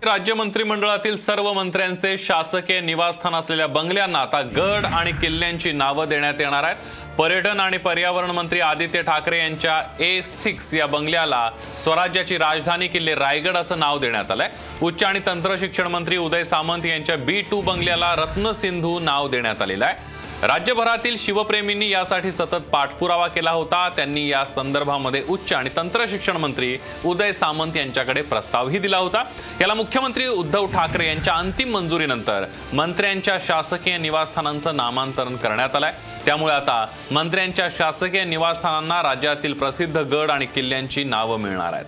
राज्य 0.05 0.35
मंत्रिमंडळातील 0.35 1.17
सर्व 1.17 1.53
मंत्र्यांचे 1.53 2.17
शासकीय 2.19 2.81
निवासस्थान 2.81 3.35
असलेल्या 3.35 3.67
बंगल्यांना 3.67 4.19
आता 4.19 4.41
गड 4.57 4.87
आणि 4.87 5.13
किल्ल्यांची 5.13 5.73
नावं 5.73 6.09
देण्यात 6.09 6.41
येणार 6.41 6.65
आहेत. 6.65 6.77
पर्यटन 7.19 7.61
आणि 7.61 7.77
पर्यावरण 7.79 8.31
मंत्री 8.31 8.61
आदित्य 8.61 9.03
ठाकरे 9.03 9.39
यांच्या 9.39 9.81
ए 10.01 10.23
सिक्स 10.23 10.75
या 10.75 10.87
बंगल्याला 10.87 11.51
स्वराज्याची 11.79 12.39
राजधानी 12.39 12.89
किल्ले 12.89 13.15
रायगड 13.15 13.57
असं 13.57 13.79
नाव 13.79 13.99
देण्यात 13.99 14.31
आलंय. 14.31 14.49
उच्च 14.83 15.05
आणि 15.05 15.21
तंत्र 15.27 15.57
शिक्षण 15.61 15.87
मंत्री 15.87 16.17
उदय 16.17 16.45
सामंत 16.45 16.87
यांच्या 16.87 17.17
बी 17.17 17.41
टू 17.41 17.61
बंगल्याला 17.61 18.15
रत्नसिंधू 18.15 18.99
नाव 19.01 19.29
देण्यात 19.29 19.63
आलेलं 19.63 19.85
आहे. 19.85 20.14
राज्यभरातील 20.45 21.15
शिवप्रेमींनी 21.19 21.89
यासाठी 21.89 22.33
सतत 22.33 22.65
पाठपुरावा 22.73 23.27
केला 23.27 23.51
होता. 23.51 23.89
त्यांनी 23.89 24.27
या 24.29 24.45
संदर्भामध्ये 24.45 25.23
उच्च 25.29 25.53
आणि 25.53 25.71
तंत्र 25.77 26.05
शिक्षण 26.09 26.37
मंत्री 26.37 26.77
उदय 27.05 27.33
सामंत 27.33 27.77
यांच्याकडे 27.77 28.23
प्रस्तावही 28.23 28.79
दिला 28.79 28.99
होता. 28.99 29.23
याला 29.61 29.75
मुख्यमंत्री 29.75 30.27
उद्धव 30.27 30.67
ठाकरे 30.67 31.07
यांच्या 31.07 31.35
अंतिम 31.35 31.71
मंजुरीनंतर 31.71 32.45
मंत्र्यांच्या 32.73 33.39
शासकीय 33.41 33.99
निवासस्थानांचं 33.99 34.77
नामांतरण 34.77 35.37
करण्यात 35.37 35.77
आलंय. 35.77 35.93
त्यामुळे 36.27 36.55
आता 36.55 36.87
मंत्र्यांच्या 37.13 37.69
शासकीय 37.77 38.25
निवासस्थानांना 38.25 39.03
राज्यातील 39.03 39.53
प्रसिद्ध 39.53 39.99
गड 39.99 40.31
आणि 40.31 40.47
किल्ल्यांची 40.47 41.05
नावं 41.05 41.39
मिळणार 41.39 41.73
आहेत. 41.73 41.85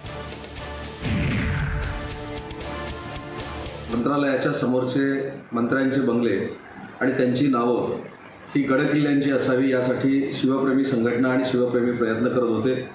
मंत्रालयाच्या 3.95 4.53
समोरचे 4.53 5.31
मंत्र्यांचे 5.53 6.01
बंगले 6.01 6.59
आणि 7.01 7.13
त्यांची 7.13 7.47
नावं 7.47 8.16
ही 8.55 8.63
गडकिल्ल्यांची 8.63 9.31
असावी 9.31 9.73
यासाठी 9.73 10.31
शिवप्रेमी 10.33 10.85
संघटना 10.85 11.29
आणि 11.29 11.43
शिवप्रेमी 11.47 11.93
प्रयत्न 11.93 12.29
करत 12.29 12.49
होते. 12.49 12.89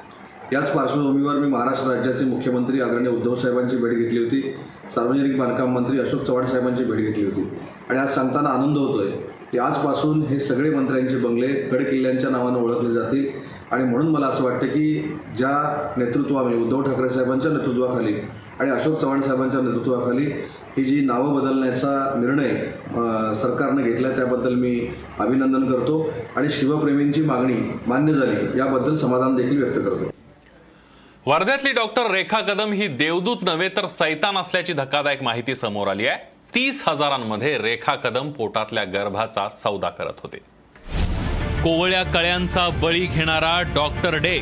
याच 0.54 0.74
पार्श्वभूमीवर 0.74 1.34
मी 1.34 1.48
महाराष्ट्र 1.48 1.94
राज्याचे 1.94 2.26
मुख्यमंत्री 2.26 2.82
आदरणीय 2.82 3.12
उद्धव 3.12 3.36
साहेबांची 3.36 3.78
भेट 3.78 3.98
घेतली 3.98 4.20
होती. 4.20 4.56
सार्वजनिक 4.96 5.40
बांधकाम 5.40 5.74
मंत्री 5.74 6.00
अशोक 6.00 6.22
चव्हाण 6.22 6.46
साहेबांची 6.46 6.84
भेट 6.84 6.98
घेतली 6.98 7.26
होती. 7.26 7.50
आणि 7.90 8.00
आज 8.00 8.10
सांगताना 8.10 8.50
आनंद 8.50 8.78
होतोय 8.78 9.12
की 9.52 9.58
आजपासून 9.58 10.22
हे 10.22 10.40
सगळे 10.40 10.70
मंत्र्यांचे 10.70 11.18
बंगले 11.18 11.48
गडकिल्ल्यांच्या 11.48 12.30
नावानं 12.30 12.58
ओळखले 12.58 12.94
जातील. 12.94 13.26
आणि 13.72 13.84
म्हणून 13.84 14.08
मला 14.08 14.28
असं 14.28 14.44
वाटतं 14.44 14.68
की 14.68 15.18
ज्या 15.38 15.88
नेतृत्वामध्ये 15.98 16.58
उद्धव 16.58 16.82
ठाकरे 16.82 17.10
साहेबांच्या 17.10 17.52
नेतृत्वाखाली 17.52 18.14
आणि 18.60 18.70
अशोक 18.70 19.00
चव्हाण 19.00 19.22
साहेबांच्या 19.22 19.62
नेतृत्वाखाली 19.62 20.32
ही 20.78 20.84
जी 20.84 21.00
नावं 21.06 21.34
बदलण्याचा 21.36 21.90
निर्णय 22.18 22.50
सरकारनं 23.42 23.84
घेतला 23.84 24.10
त्याबद्दल 24.10 24.54
मी 24.56 24.76
अभिनंदन 25.20 25.72
करतो. 25.72 26.02
आणि 26.36 26.50
शिवप्रेमींची 26.50 27.22
मागणी 27.22 27.56
मान्य 27.88 28.14
झाली 28.14 28.60
याबद्दल 28.60 28.96
समाधान 28.96 29.36
देखील 29.36 29.64
व्यक्त 29.64 29.78
करतो. 29.78 30.10
वर्ध्यातली 31.26 31.72
डॉक्टर 31.72 32.12
रेखा 32.12 32.40
कदम 32.42 32.72
ही 32.72 32.88
देवदूत 32.88 33.44
नव्हे 33.44 33.68
तर 33.70 33.88
सैतान 33.88 34.38
असल्याची 34.38 34.74
धक्कादायक 34.74 35.24
माहिती 35.24 35.56
समोर 35.56 35.88
आली 35.88 36.08
आहे. 36.08 36.18
तीस 36.56 36.84
हजारांमध्ये 36.88 37.58
रेखा 37.58 37.96
कदम 37.96 38.30
पोटातल्या 38.30 38.84
गर्भाचा 38.84 39.48
सौदा 39.50 39.90
करत 39.90 40.20
होते. 40.24 40.38
कोवळ्या 41.64 42.04
कळ्यांचा 42.04 42.68
बळी 42.82 43.06
घेणारा 43.06 43.62
डॉक्टर 43.76 44.16
डे 44.16 44.40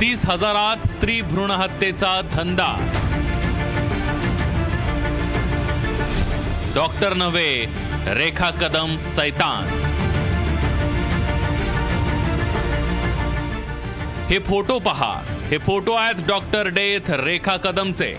तीस 0.00 0.26
हजारात 0.26 0.86
स्त्री 0.86 1.22
भ्रूण 1.22 1.50
हत्येचा 1.50 2.20
धंदा. 2.32 2.92
डॉक्टर 6.74 7.14
नव्हे 7.14 7.66
रेखा 8.06 8.50
कदम 8.50 8.96
सैतान. 8.98 9.68
हे 14.30 14.38
फोटो 14.38 14.78
पहा. 14.78 15.20
हे 15.50 15.58
फोटो 15.58 15.92
आहेत 15.92 16.26
डॉक्टर 16.26 16.66
डेथ 16.66 17.10
रेखा 17.10 17.56
कदमचे. 17.56 18.16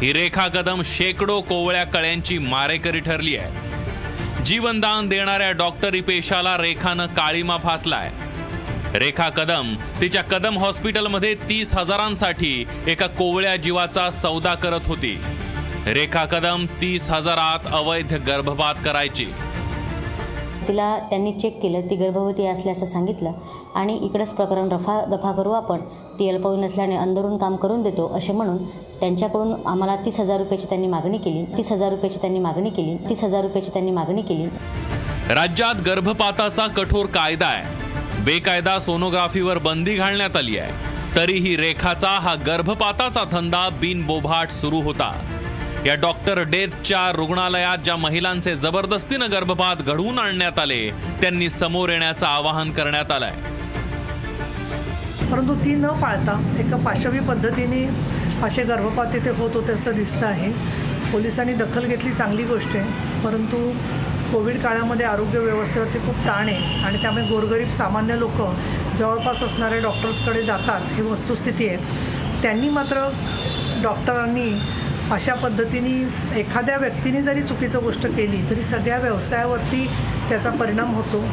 ही 0.00 0.12
रेखा 0.12 0.48
कदम 0.48 0.82
शेकडो 0.84 1.40
कोवळ्या 1.40 1.84
कळ्यांची 1.84 2.38
मारेकरी 2.38 3.00
ठरली 3.00 3.36
आहे. 3.36 4.44
जीवनदान 4.44 5.08
देणाऱ्या 5.08 5.52
डॉक्टरी 5.52 6.00
पेशाला 6.00 6.56
रेखानं 6.56 7.06
काळीमा 7.06 7.56
फासलाय. 7.56 8.10
रेखा 8.94 9.28
कदम. 9.28 9.74
तिच्या 10.00 10.22
कदम 10.22 10.58
हॉस्पिटलमध्ये 10.58 11.34
तीस 11.34 11.74
हजारांसाठी 11.74 12.66
एका 12.86 13.06
कोवळ्या 13.06 13.56
जीवाचा 13.56 14.10
सौदा 14.10 14.54
करत 14.54 14.86
होती. 14.86 15.18
रेखा 15.86 16.24
कदम 16.24 16.66
तीस 16.66 17.10
हजारात 17.10 17.66
अवैध 17.72 18.14
गर्भपात 18.14 18.74
करायची. 18.84 19.24
तिला 20.68 20.98
त्यांनी 20.98 21.32
चेक 21.32 21.60
केलं. 21.62 21.80
ती 21.80 21.96
गर्भवती 21.96 22.46
असल्याचं 22.46 22.86
सांगितलं. 22.86 23.32
आणि 23.74 23.96
इकडंच 23.96 24.30
प्रकरण 24.30 24.68
रफा 24.68 25.04
दफा 25.04 25.32
करू 25.32 25.52
आपण. 25.52 25.80
ती 26.18 26.28
अल्पवयीन 26.28 26.64
असल्याने 26.64 26.96
अंदरून 26.96 27.36
काम 27.36 27.56
करून 27.56 27.82
देतो 27.82 28.08
असे 28.16 28.32
म्हणून 28.32 28.64
त्यांच्याकडून 29.00 29.66
आम्हाला 29.66 29.96
तीस 29.96 30.20
हजार 30.20 30.38
रुपयाची 30.38 30.66
त्यांनी 30.66 30.86
मागणी 30.86 31.18
केली. 31.18 31.44
तीस 31.56 31.72
हजार 31.72 31.90
रुपयाची 31.90 32.18
त्यांनी 32.18 32.38
मागणी 32.38 32.70
केली. 32.70 32.96
तीस 33.08 33.24
हजार 33.24 33.42
रुपयाची 33.42 33.70
त्यांनी 33.70 33.90
मागणी 33.90 34.22
केली. 34.22 34.46
राज्यात 35.34 35.74
गर्भपाताचा 35.86 36.66
कठोर 36.66 37.06
कायदा 37.06 37.46
आहे. 37.46 37.83
बेकायदा 38.24 38.78
सोनोग्राफीवर 38.78 39.58
बंदी 39.58 39.94
घालण्यात 39.94 40.36
आली 40.36 40.58
आहे. 40.58 40.72
तरीही 41.16 41.56
रेखाचा 41.56 42.08
हा 42.08 42.34
गर्भपाताचा 42.34 43.24
धंदा 43.32 43.68
बिनबोभाट 43.68 44.50
सुरू 44.50 44.80
होता. 44.80 45.24
या 45.86 45.94
डॉक्टर 45.94 46.38
डेथच्या 46.38 47.12
रुग्णालयात 47.12 47.78
ज्या 47.78 47.96
महिलांचे 47.96 48.54
जबरदस्तीनं 48.54 49.26
गर्भपात 49.32 49.76
घडवून 49.76 50.18
आणण्यात 50.18 50.58
आले 50.58 50.90
त्यांनी 50.90 51.50
समोर 51.50 51.88
येण्याचं 51.88 52.26
आवाहन 52.26 52.70
करण्यात 52.70 53.12
आलंय. 53.12 53.34
परंतु 55.32 55.54
ती 55.54 55.74
न 55.74 55.86
पाळता 55.86 56.54
एका 56.58 56.76
पाशवी 56.76 57.18
पद्धतीने 57.18 57.88
असे 58.46 58.62
गर्भपात 58.62 59.06
तिथे 59.06 59.30
होत 59.30 59.50
होते 59.54 59.72
असं 59.72 59.92
दिसतं 59.94 60.26
आहे. 60.26 60.52
पोलिसांनी 61.12 61.52
दखल 61.52 61.86
घेतली 61.86 62.12
चांगली 62.12 62.42
गोष्ट 62.42 62.76
आहे. 62.76 63.20
परंतु 63.24 63.72
कोविड 64.34 64.56
काळामध्ये 64.62 65.06
आरोग्य 65.06 65.38
व्यवस्थेवरती 65.38 65.98
खूप 65.98 66.16
ताण 66.26 66.48
आहे 66.48 66.82
आणि 66.84 66.98
त्यामुळे 67.02 67.24
गोरगरीब 67.26 67.68
सामान्य 67.70 68.18
लोक 68.18 68.40
जवळपास 68.98 69.42
असणाऱ्या 69.42 69.78
डॉक्टर्सकडे 69.78 70.42
जातात 70.42 70.92
ही 70.92 71.02
वस्तुस्थिती 71.02 71.68
आहे. 71.68 71.76
त्यांनी 72.42 72.68
मात्र 72.68 73.04
डॉक्टरांनी 73.82 74.50
अशा 75.12 75.34
पद्धतीने 75.34 76.40
एखाद्या 76.40 76.76
व्यक्तीने 76.76 77.22
जरी 77.22 77.42
चुकीचं 77.42 77.82
गोष्ट 77.82 78.06
केली 78.06 78.42
तरी 78.50 78.62
सगळ्या 78.62 78.98
व्यवसायावरती 78.98 79.86
त्याचा 80.28 80.50
परिणाम 80.50 80.94
होतो. 80.94 81.24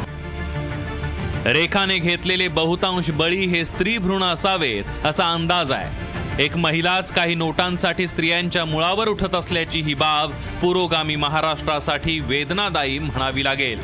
रेखाने 1.45 1.97
घेतलेले 1.97 2.47
बहुतांश 2.47 3.11
बळी 3.11 3.45
हे 3.45 3.65
स्त्री 3.65 3.97
भ्रूण 3.97 4.23
असावेत 4.23 5.05
असा 5.05 5.31
अंदाज 5.33 5.71
आहे. 5.71 6.00
एक 6.41 6.57
महिलाच 6.57 7.11
काही 7.11 7.35
नोटांसाठी 7.35 8.07
स्त्रियांच्या 8.07 8.65
मुळावर 8.65 9.07
उठत 9.07 9.35
असल्याची 9.35 9.81
ही 9.81 9.93
बाब 9.93 10.31
पुरोगामी 10.61 11.15
महाराष्ट्रासाठी 11.15 12.19
वेदनादायी 12.19 12.99
म्हणावी 12.99 13.43
लागेल. 13.43 13.79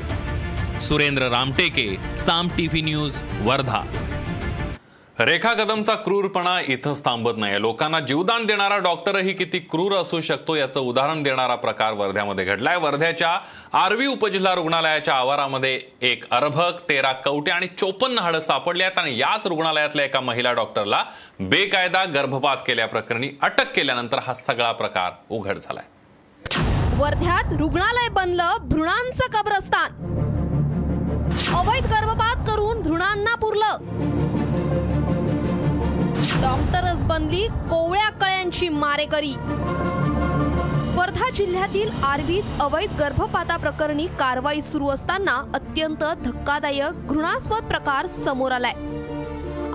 Surendra 0.80 1.30
Ramteke 1.30 2.18
Saam 2.18 2.48
TV 2.48 2.82
news 2.82 3.22
Wardha. 3.42 4.07
रेखा 5.20 5.54
कदमचा 5.54 5.94
क्रूरपणा 5.96 6.60
इथंच 6.68 7.04
थांबत 7.06 7.38
नाही 7.38 7.62
लोकांना 7.62 8.00
जीवदान 8.00 8.46
देणारा 8.46 8.78
डॉक्टरही 8.78 9.34
किती 9.34 9.60
क्रूर 9.60 9.92
असू 9.92 10.20
शकतो 10.20 10.56
याचं 10.56 10.80
उदाहरण 10.80 11.24
देणारा 11.24 11.56
प्रकार 11.56 11.94
वर्ध्यामध्ये 11.94 12.46
घडलाय. 12.46 12.76
वर्ध्याच्या 12.78 13.30
आर्वी 13.74 14.08
उपजिल्हा 14.08 14.54
रुग्णालयाच्या 14.56 15.14
आवारामध्ये 15.14 15.80
एक 16.02 16.26
अर्भक 16.32 16.82
तेरा 16.90 17.12
कवटे 17.12 17.52
आणि 17.52 17.68
चोपन्न 17.78 18.20
हाडं 18.20 18.40
सापडली 18.40 18.84
आहेत 18.84 19.00
आणि 19.00 19.18
याच 19.18 19.48
रुग्णालयातल्या 19.48 20.06
एका 20.06 20.20
महिला 20.20 20.52
डॉक्टरला 20.54 21.04
बेकायदा 21.40 22.04
गर्भपात 22.06 22.58
केल्याप्रकरणी 22.68 23.30
अटक 23.42 23.74
केल्यानंतर 23.76 24.20
हा 24.20 24.34
सगळा 24.34 24.72
प्रकार 24.72 25.12
उघड 25.30 25.58
झालाय. 25.58 25.86
वर्ध्यात 26.98 27.54
रुग्णालय 27.60 28.10
बनलं 28.10 28.58
भ्रुणांचं 28.62 29.42
कब्रस्तान. 29.42 30.06
अवैध 31.56 31.86
गर्भपात 31.86 32.48
करून 32.48 32.82
भ्रुणांना 32.82 33.36
पुरलं. 33.36 33.78
डॉक्टरच 36.18 37.04
बनली 37.06 37.48
कोवळ्या 37.48 38.10
कळ्यांची 38.10 38.70
मारेकरी. 38.70 39.34
वर्धा 40.96 41.30
जिल्ह्यातील 41.36 41.90
आर्वीत 42.04 42.44
अवैध 42.60 42.98
गर्भपाता 43.00 43.58
प्रकरणी 43.58 44.08
कारवाई 44.20 44.62
सुरू 44.62 44.88
असताना 44.88 45.36
अत्यंत 45.54 46.04
धक्कादायक 46.24 47.08
घृणास्पद 47.08 47.64
प्रकार 47.64 48.08
समोर 48.08 48.52
आलाय. 48.52 48.74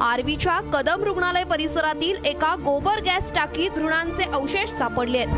आर्वीच्या 0.01 0.61
कदम 0.61 1.05
रुग्णालय 1.05 1.45
परिसरातील 1.45 2.25
एका 2.25 2.55
गोबर 2.55 3.01
गॅस 3.01 3.33
टाकीत 3.35 3.71
भ्रूणांचे 3.71 4.23
अवशेष 4.23 4.71
सापडले 4.71 5.19
आहेत. 5.19 5.35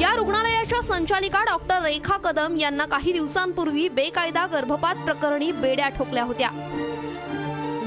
या 0.00 0.14
रुग्णालयाच्या 0.16 0.82
संचालिका 0.82 1.44
डॉक्टर 1.44 1.82
रेखा 1.82 2.16
कदम 2.16 2.56
यांना 2.56 2.84
काही 2.84 3.12
दिवसांपूर्वी 3.12 3.88
बेकायदा 3.88 4.46
गर्भपात 4.46 4.94
प्रकरणी 4.94 5.52
बेड्या 5.52 5.88
ठोकल्या 5.88 6.24
होत्या. 6.24 6.48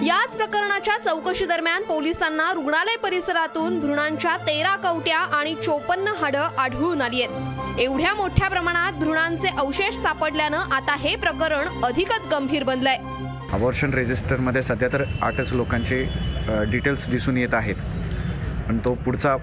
याच 0.02 0.36
प्रकरणाच्या 0.38 0.98
चौकशी 1.04 1.46
दरम्यान 1.46 1.84
पोलिसांना 1.84 2.52
रुग्णालय 2.54 2.96
परिसरातून 3.04 3.80
भ्रूणांच्या 3.80 4.36
तेरा 4.38 4.76
कवट्या 4.76 5.18
आणि 5.18 5.54
चोपन्न 5.56 6.14
हाडं 6.22 6.48
आढळून 6.58 7.02
आली 7.02 7.22
आहेत. 7.22 7.80
एवढ्या 7.80 8.14
मोठ्या 8.14 8.48
प्रमाणात 8.50 8.94
भ्रूणांचे 8.94 9.48
अवशेष 9.58 9.96
सापडल्यानं 9.96 10.74
आता 10.76 10.96
हे 11.00 11.16
प्रकरण 11.16 11.68
अधिकच 11.84 12.28
गंभीर 12.32 12.64
बनलंय. 12.64 12.98
अबॉर्शन 13.54 13.94
रेजिस्टरमध्ये 13.94 14.64
सध्या 14.64 14.90
तर 14.94 15.04
आठच 15.22 15.54
लोकांचे 15.54 16.04
डिटेल्स 16.72 17.08
दिसून 17.10 17.38
येत 17.38 17.54
आहेत. 17.54 17.76
पण 18.68 18.78
तो 18.78 18.94
पुढचा 18.96 19.36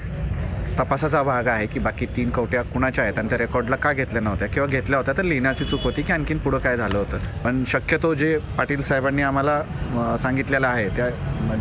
तपासाचा 0.79 1.23
भाग 1.23 1.47
आहे 1.49 1.67
की 1.67 1.79
बाकी 1.81 2.07
तीन 2.17 2.31
कवट्या 2.31 2.63
कुणाच्या 2.63 3.05
आहेत 3.05 3.19
आणि 3.19 3.29
त्या 3.29 3.39
रेकॉर्डला 3.39 3.77
का 3.77 3.93
घेतल्या 3.93 4.23
नव्हत्या? 4.23 4.49
किंवा 4.49 4.67
घेतल्या 4.69 4.99
होत्या 4.99 5.15
तर 5.17 5.23
लिहिण्याची 5.23 5.65
चूक 5.65 5.83
होती 5.85 6.03
की 6.03 6.13
आणखीन 6.13 6.39
पुढं 6.39 6.59
काय 6.59 6.77
झालं 6.77 6.99
होतं? 6.99 7.19
पण 7.45 7.63
शक्यतो 7.69 8.13
जे 8.15 8.37
पाटील 8.59 8.83
साहेबांनी 8.83 9.23
आम्हाला 9.23 10.17
सांगितलेलं 10.23 10.67
आहे 10.67 10.89
त्या 10.97 11.09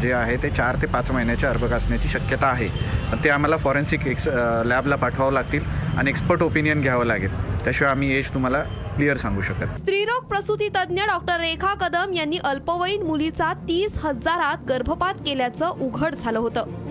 जे 0.02 0.12
आहे 0.14 0.36
ते 0.44 0.50
चार 0.50 0.76
ते 0.82 0.88
पाच 0.88 1.12
महिन्याच्या 1.12 1.50
अर्भक 1.50 1.72
असण्याची 1.74 2.10
शक्यता 2.10 2.48
आहे. 2.48 2.68
पण 3.12 3.24
ते 3.24 3.30
आम्हाला 3.30 3.58
फॉरेन्सिक 3.58 4.08
एक्स 4.08 4.28
लॅबला 4.66 4.96
पाठवावं 4.96 5.34
लागतील 5.34 5.64
आणि 5.98 6.10
एक्सपर्ट 6.10 6.44
ओपिनियन 6.44 6.82
घ्यावं 6.82 7.06
लागेल. 7.06 7.32
त्याशिवाय 7.64 7.92
आम्ही 7.92 8.16
एज 8.18 8.34
तुम्हाला 8.34 8.62
क्लिअर 8.96 9.18
सांगू 9.18 9.42
शकत 9.42 9.78
स्त्रीरोग 9.78 10.24
प्रसूती 10.30 10.68
तज्ज्ञ 10.70 11.02
डॉक्टर 11.08 11.40
रेखा 11.40 11.74
कदम 11.82 12.14
यांनी 12.14 12.38
अल्पवयीन 12.44 13.04
मुलीचा 13.04 13.54
तीस 13.68 13.96
हजारात 14.04 14.66
गर्भपात 14.70 15.14
केल्याचं 15.26 15.80
उघड 15.82 16.16
झालं 16.16 16.40
होतं. 16.40 16.88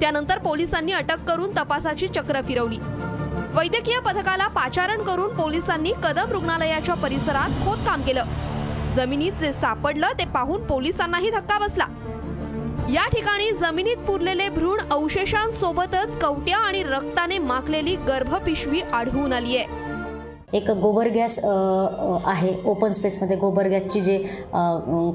त्यानंतर 0.00 0.38
पोलिसांनी 0.38 0.92
अटक 0.92 1.24
करून 1.28 1.50
तपासाची 1.56 2.08
चक्र 2.08 2.40
फिरवली. 2.40 2.78
वैद्यकीय 3.54 3.98
पथकाला 4.00 4.46
पाचारण 4.46 5.02
करून 5.02 5.34
पोलिसांनी 5.36 5.92
कदम 6.02 6.32
रुग्णालयाच्या 6.32 6.94
परिसरात 6.94 7.64
खोदकाम 7.64 8.02
केलं. 8.02 8.24
जमिनीत 8.96 9.32
जे 9.32 9.52
सापडलं 9.52 10.12
ते 10.18 10.24
पाहून 10.24 10.64
पोलिसांनाही 10.64 11.30
धक्का 11.30 11.58
बसला. 11.58 11.86
या 12.92 13.06
ठिकाणी 13.08 13.50
जमिनीत 13.50 13.96
पुरलेले 13.96 14.48
भ्रूण 14.48 14.80
अवशेषांसोबतच 14.90 16.18
कवट्या 16.20 16.58
आणि 16.58 16.82
रक्ताने 16.82 17.38
माखलेली 17.38 17.96
गर्भपिशवी 17.96 18.80
आढळून 18.80 19.32
आली 19.32 19.56
आहे 19.56 19.85
एक 20.54 20.70
गोबर 20.70 21.08
गॅस 21.10 21.38
आहे 21.44 22.52
ओपन 22.70 22.92
स्पेसमध्ये. 22.92 23.36
गोबर 23.36 23.68
गॅसची 23.68 24.00
जे 24.00 24.16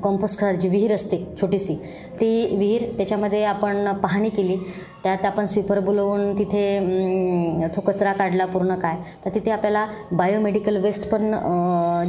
कंपोस्ट 0.03 0.39
खताची 0.39 0.69
विहीर 0.69 0.93
असते 0.93 1.17
छोटीशी 1.41 1.75
ती 2.19 2.55
विहीर 2.57 2.83
त्याच्यामध्ये 2.97 3.43
आपण 3.43 3.91
पाहणी 4.03 4.29
केली. 4.29 4.57
त्यात 5.03 5.25
आपण 5.25 5.45
स्वीपर 5.45 5.79
बोलवून 5.79 6.37
तिथे 6.37 7.67
तो 7.75 7.81
कचरा 7.81 8.11
काढला 8.13 8.45
पूर्ण 8.45 8.75
काय. 8.79 8.95
तर 9.25 9.29
तिथे 9.35 9.51
आपल्याला 9.51 9.85
बायोमेडिकल 10.11 10.77
वेस्ट 10.83 11.07
पण 11.11 11.31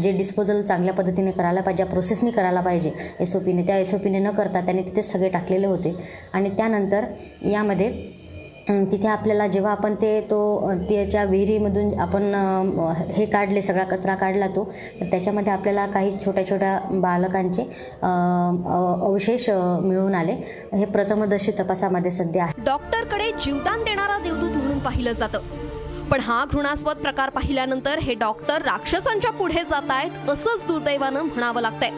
जे 0.03 0.13
डिस्पोजल 0.17 0.63
चांगल्या 0.63 0.95
पद्धतीने 0.95 1.31
करायला 1.31 1.61
पाहिजे 1.61 1.85
प्रोसेसनी 1.85 2.31
करायला 2.31 2.61
पाहिजे 2.61 2.93
एस 3.21 3.37
ओ 3.37 3.39
पीने 3.45 3.67
त्या 3.67 3.77
एस 3.79 3.95
ओ 3.95 3.99
पीने 4.05 4.19
न 4.19 4.31
करता 4.31 4.61
त्याने 4.61 4.83
तिथे 4.83 5.03
सगळे 5.03 5.29
टाकलेले 5.29 5.67
होते. 5.67 5.95
आणि 6.33 6.51
त्यानंतर 6.57 7.05
यामध्ये 7.51 7.91
तिथे 8.69 9.09
आपल्याला 9.09 9.47
जेव्हा 9.47 9.71
आपण 9.73 9.95
ते 10.03 10.21
तो 10.31 10.71
त्याच्या 10.89 11.23
विहिरीमधून 11.25 11.99
आपण 12.01 12.35
हे 13.15 13.25
काढले 13.27 13.63
सगळा 13.63 13.85
कचरा 13.85 14.15
काढला 14.15 14.47
तो 14.47 14.65
तर 15.01 15.07
त्याच्यामध्ये 15.11 15.53
आपल्याला 15.53 15.87
काही 15.87 16.13
छोट्या 16.25 16.47
छोट्या 16.51 16.79
बालकांचे 16.93 17.63
अवशेष 18.03 19.49
मिळून 19.51 20.15
आले. 20.15 20.33
हे 20.73 20.85
प्रथमदर्शी 20.85 21.53
तपासामध्ये 21.59 22.11
सध्या 22.11 22.45
आहे. 22.45 22.63
डॉक्टरकडे 22.65 23.31
जीवदान 23.45 23.83
देणारा 23.85 24.19
देवदूत 24.23 24.51
म्हणून 24.53 24.79
पाहिलं 24.79 25.13
जातं. 25.13 25.39
पण 26.11 26.21
हा 26.21 26.45
घृणास्पद 26.51 26.97
प्रकार 26.97 27.31
पाहिल्यानंतर 27.31 27.99
हे 27.99 28.15
डॉक्टर 28.15 28.63
राक्षसांच्या 28.63 29.31
पुढे 29.33 29.63
जात 29.71 29.91
आहेत 29.91 30.31
असंच 30.31 30.67
दुर्दैवानं 30.69 31.23
म्हणावं 31.23 31.61
लागतंय. 31.61 31.91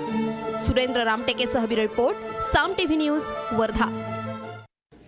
Surendra 0.66 1.04
रामटेकेसह 1.04 1.64
report 1.70 2.16
Saam 2.52 2.72
TV 2.78 2.96
news 2.96 3.22
Wardha. 3.58 3.86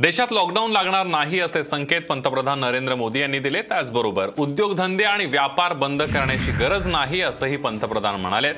देशात 0.00 0.32
लॉकडाऊन 0.32 0.72
लागणार 0.72 1.06
नाही 1.06 1.38
असे 1.40 1.62
संकेत 1.62 2.02
पंतप्रधान 2.02 2.58
नरेंद्र 2.60 2.94
मोदी 2.94 3.20
यांनी 3.20 3.38
दिले 3.38 3.62
त्याचबरोबर 3.62 4.30
उद्योगधंदे 4.38 5.04
आणि 5.04 5.26
व्यापार 5.26 5.72
बंद 5.72 6.02
करण्याची 6.02 6.52
गरज 6.52 6.86
नाही 6.86 7.20
असंही 7.20 7.56
पंतप्रधान 7.56 8.20
म्हणाले. 8.20 8.52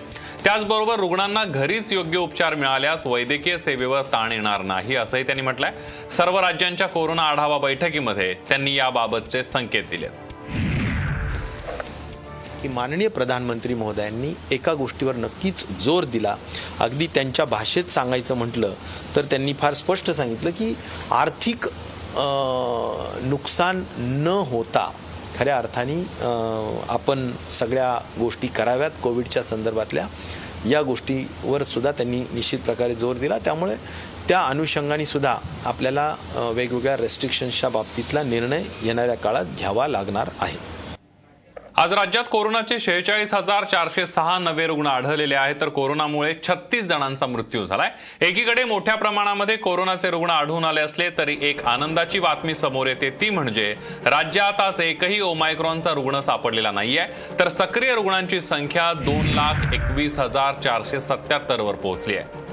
त्याचबरोबर 0.45 1.01
रुग्णांना 1.01 1.45
घरीच 1.45 1.93
योग्य 1.93 2.19
उपचार 2.19 2.55
मिळाल्यास 2.55 3.07
वैद्यकीय 3.07 3.59
सेवेवर 3.59 4.03
ताण 4.03 4.33
येणार 4.33 4.63
नाही 4.63 4.97
असंही 4.97 5.23
त्यांनी 5.23 5.43
म्हटलंय. 5.43 5.73
सर्व 6.11 6.39
राज्यांच्या 6.41 6.87
कोरोना 6.87 7.23
आढावा 7.23 7.59
बैठकीमध्ये 7.59 8.35
त्यांनी 8.49 8.75
याबाबतचे 8.75 9.43
संकेत 9.43 9.85
दिलेत. 9.91 10.28
की 12.63 12.69
माननीय 12.69 13.09
प्रधानमंत्री 13.09 13.75
महोदयांनी 13.75 14.33
एका 14.51 14.75
गोष्टीवर 14.75 15.15
नक्कीच 15.17 15.65
जोर 15.83 16.05
दिला. 16.05 16.35
अगदी 16.81 17.07
त्यांच्या 17.07 17.45
भाषेत 17.45 17.91
सांगायचं 17.93 18.37
म्हटलं 18.37 18.73
तर 19.17 19.25
त्यांनी 19.25 19.53
फार 19.53 19.75
स्पष्ट 19.75 20.11
सांगितलं 20.11 20.51
की 20.51 20.75
आर्थिक 21.13 21.69
नुकसान 23.25 23.85
न 23.99 24.41
होता 24.51 24.91
खऱ्या 25.39 25.57
अर्थाने 25.59 26.01
आपण 26.89 27.31
सगळ्या 27.59 27.99
गोष्टी 28.19 28.47
कराव्यात 28.47 28.91
कोविडच्या 29.03 29.43
संदर्भातल्या. 29.43 30.07
या 30.67 30.81
गोष्टीवर 30.83 31.63
सुद्धा 31.65 31.91
त्यांनी 31.93 32.21
निश्चित 32.33 32.59
प्रकारे 32.59 32.95
जोर 32.95 33.17
दिला. 33.17 33.39
त्यामुळे 33.39 33.75
त्या 34.29 34.41
अनुषंगाने 34.43 35.05
सुद्धा 35.07 35.37
आपल्याला 35.65 36.15
वेगवेगळ्या 36.55 36.97
रेस्ट्रिक्शन्सच्या 36.97 37.69
बाबतीतला 37.71 38.23
निर्णय 38.23 38.65
येणाऱ्या 38.83 39.15
काळात 39.17 39.45
घ्यावा 39.59 39.87
लागणार 39.89 40.31
आहे. 40.41 40.57
आज 41.79 41.93
राज्यात 41.93 42.25
कोरोनाचे 42.31 42.79
शेहेचाळीस 42.81 43.33
हजार 43.35 43.65
चारशे 43.65 44.07
सहा 44.07 44.39
नवे 44.39 44.67
रुग्ण 44.67 44.87
आढळलेले 44.87 45.35
आहेत. 45.35 45.57
तर 45.61 45.69
कोरोनामुळे 45.69 46.33
छत्तीस 46.43 46.83
जणांचा 46.85 47.27
मृत्यू 47.27 47.65
झालाय. 47.67 47.91
एकीकडे 48.21 48.65
मोठ्या 48.65 48.95
प्रमाणामध्ये 48.95 49.57
कोरोनाचे 49.57 50.11
रुग्ण 50.11 50.31
आढळून 50.31 50.65
आले 50.65 50.81
असले 50.81 51.09
तरी 51.19 51.37
एक 51.41 51.65
आनंदाची 51.65 52.21
बातमी 52.21 52.55
समोर 52.55 52.87
येते. 52.87 53.11
ती 53.11 53.31
म्हणजे 53.31 53.75
राज्यात 54.07 54.61
आज 54.61 54.81
एकही 54.81 55.21
ओमायक्रॉनचा 55.21 55.93
रुग्ण 55.93 56.21
सापडलेला 56.21 56.71
नाहीये. 56.71 57.07
तर 57.39 57.49
सक्रिय 57.49 57.95
रुग्णांची 57.95 58.41
संख्या 58.41 58.93
दोन 58.95 59.33
लाख 59.35 59.73
एकवीस 59.75 60.19
हजार 60.19 60.61
चारशे 60.65 61.01
सत्याहत्तर 61.01 61.61
वर 61.61 61.75
पोहोचली 61.75 62.17
आहे. 62.17 62.48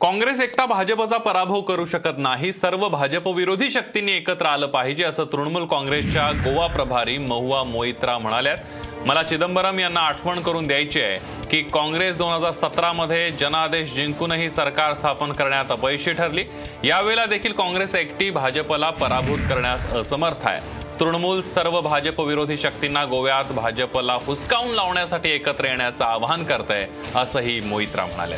काँग्रेस 0.00 0.40
एकटा 0.40 0.64
भाजपचा 0.66 1.16
पराभव 1.18 1.60
करू 1.68 1.84
शकत 1.84 2.18
नाही. 2.18 2.52
सर्व 2.52 2.88
भाजप 2.88 3.28
विरोधी 3.28 3.70
शक्तींनी 3.70 4.12
एकत्र 4.12 4.46
आलं 4.46 4.66
पाहिजे 4.66 5.04
असं 5.04 5.24
तृणमूल 5.24 5.64
काँग्रेसच्या 5.66 6.30
गोवा 6.44 6.66
प्रभारी 6.66 7.16
महुआ 7.18 7.62
मोहित्रा 7.64 8.16
म्हणाल्यात. 8.18 8.58
मला 9.06 9.22
चिदंबरम 9.22 9.78
यांना 9.78 10.00
आठवण 10.00 10.40
करून 10.40 10.66
द्यायची 10.66 11.00
आहे 11.00 11.48
की 11.50 11.60
काँग्रेस 11.72 12.16
दोन 12.16 12.32
हजार 12.32 12.52
सतरामध्ये 12.52 13.30
जनादेश 13.40 13.94
जिंकूनही 13.94 14.50
सरकार 14.50 14.94
स्थापन 14.94 15.32
करण्यात 15.32 15.70
अपयशी 15.70 16.12
ठरली. 16.12 16.44
यावेळेला 16.84 17.26
देखील 17.26 17.52
काँग्रेस 17.52 17.94
एकटी 17.94 18.30
भाजपला 18.30 18.90
पराभूत 18.92 19.48
करण्यास 19.48 19.86
असमर्थ 19.92 20.46
आहे. 20.46 20.60
तृणमूल 21.00 21.40
सर्व 21.40 21.80
भाजप 21.80 22.20
विरोधी 22.20 22.56
शक्तींना 22.56 23.04
गोव्यात 23.04 23.52
भाजपला 23.54 24.18
हुसकावून 24.26 24.74
लावण्यासाठी 24.74 25.30
एकत्र 25.30 25.64
येण्याचं 25.64 26.04
आवाहन 26.04 26.44
करतंय 26.44 26.86
असंही 27.16 27.60
मोहित्रा 27.60 28.06
म्हणाले 28.06 28.36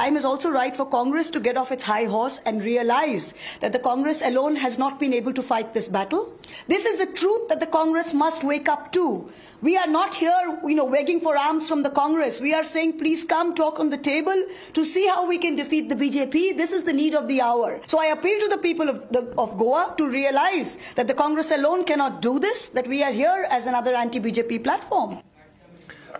Time 0.00 0.16
is 0.16 0.24
also 0.24 0.50
right 0.50 0.76
for 0.76 0.86
Congress 0.86 1.30
to 1.30 1.40
get 1.40 1.56
off 1.56 1.70
its 1.72 1.82
high 1.82 2.04
horse 2.04 2.40
and 2.46 2.62
realize 2.62 3.34
that 3.60 3.72
the 3.72 3.78
Congress 3.78 4.22
alone 4.22 4.56
has 4.56 4.78
not 4.78 4.98
been 4.98 5.12
able 5.12 5.32
to 5.32 5.42
fight 5.42 5.74
this 5.74 5.88
battle. 5.88 6.32
This 6.66 6.86
is 6.86 6.98
the 6.98 7.06
truth 7.12 7.48
that 7.48 7.60
the 7.60 7.66
Congress 7.66 8.14
must 8.14 8.44
wake 8.44 8.68
up 8.68 8.92
to. 8.92 9.30
We 9.62 9.76
are 9.76 9.86
not 9.86 10.14
here, 10.14 10.60
you 10.64 10.74
know, 10.74 10.88
begging 10.88 11.20
for 11.20 11.36
arms 11.36 11.68
from 11.68 11.82
the 11.82 11.90
Congress. 11.90 12.40
We 12.40 12.54
are 12.54 12.64
saying, 12.64 12.98
please 12.98 13.24
come 13.24 13.54
talk 13.54 13.80
on 13.80 13.90
the 13.90 13.98
table 13.98 14.46
to 14.74 14.84
see 14.84 15.06
how 15.06 15.26
we 15.26 15.38
can 15.38 15.56
defeat 15.56 15.88
the 15.88 15.96
BJP. 15.96 16.56
This 16.56 16.72
is 16.72 16.84
the 16.84 16.92
need 16.92 17.14
of 17.14 17.26
the 17.28 17.40
hour. 17.40 17.80
So 17.86 18.00
I 18.00 18.06
appeal 18.06 18.38
to 18.40 18.48
the 18.48 18.58
people 18.58 18.88
of, 18.88 19.08
the, 19.10 19.34
of 19.36 19.58
Goa 19.58 19.94
to 19.98 20.08
realize 20.08 20.78
that 20.94 21.08
the 21.08 21.14
Congress 21.14 21.50
alone 21.50 21.84
cannot 21.84 22.22
do 22.22 22.38
this, 22.38 22.68
that 22.70 22.86
we 22.86 23.02
are 23.02 23.12
here 23.12 23.46
as 23.50 23.66
another 23.66 23.94
anti-BJP 23.94 24.62
platform. 24.62 25.18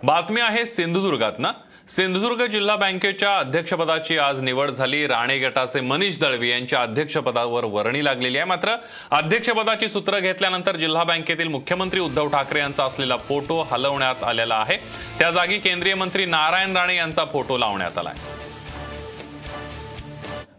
बातमी 0.05 0.41
आहे 0.41 0.65
सिंधुदुर्गात 0.65 1.39
ना 1.39 1.51
सिंधुदुर्ग 1.88 2.44
जिल्हा 2.46 2.74
बँकेच्या 2.76 3.34
अध्यक्षपदाची 3.38 4.16
आज 4.18 4.42
निवड 4.42 4.70
झाली. 4.70 5.06
राणे 5.06 5.38
गटाचे 5.38 5.80
मनीष 5.80 6.18
दळवी 6.18 6.50
यांच्या 6.50 6.82
अध्यक्षपदावर 6.82 7.64
वर्णी 7.64 8.04
लागलेली 8.04 8.38
आहे. 8.38 8.46
मात्र 8.46 8.74
अध्यक्षपदाची 9.10 9.88
सूत्र 9.88 10.18
घेतल्यानंतर 10.18 10.76
जिल्हा 10.76 11.02
बँकेतील 11.04 11.48
मुख्यमंत्री 11.48 12.00
उद्धव 12.00 12.28
ठाकरे 12.28 12.60
यांचा 12.60 12.84
असलेला 12.84 13.16
फोटो 13.28 13.60
हलवण्यात 13.70 14.22
आलेला 14.24 14.56
आहे. 14.56 14.76
त्या 15.18 15.30
जागी 15.30 15.58
केंद्रीय 15.58 15.94
मंत्री 15.94 16.24
नारायण 16.26 16.76
राणे 16.76 16.96
यांचा 16.96 17.24
फोटो 17.32 17.58
लावण्यात 17.58 17.98
आलाय 17.98 18.14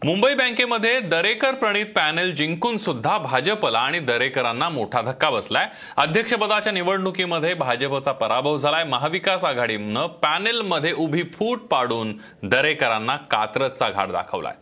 मुंबई 0.06 0.34
बँकेमध्ये 0.36 1.00
दरेकर 1.00 1.54
प्रणित 1.56 1.86
पॅनेल 1.96 2.34
जिंकून 2.36 2.78
सुद्धा 2.78 3.18
भाजपला 3.18 3.80
आणि 3.80 4.00
दरेकरांना 4.00 4.68
मोठा 4.70 5.02
धक्का 5.02 5.30
बसलाय. 5.30 5.68
अध्यक्षपदाच्या 5.98 6.74
निवडणुकीमध्ये 6.74 7.54
भाजपचा 7.54 8.12
पराभव 8.12 8.58
झालाय. 8.58 8.84
महाविकास 8.84 9.44
आघाडीनं 9.44 10.08
पॅनेलमध्ये 10.24 10.92
उभी 10.92 11.24
फूट 11.34 11.62
पाडून 11.62 12.14
दरेकरांना 12.44 13.16
कात्रजचा 13.32 13.90
घाट 13.90 14.12
दाखवलाय. 14.12 14.54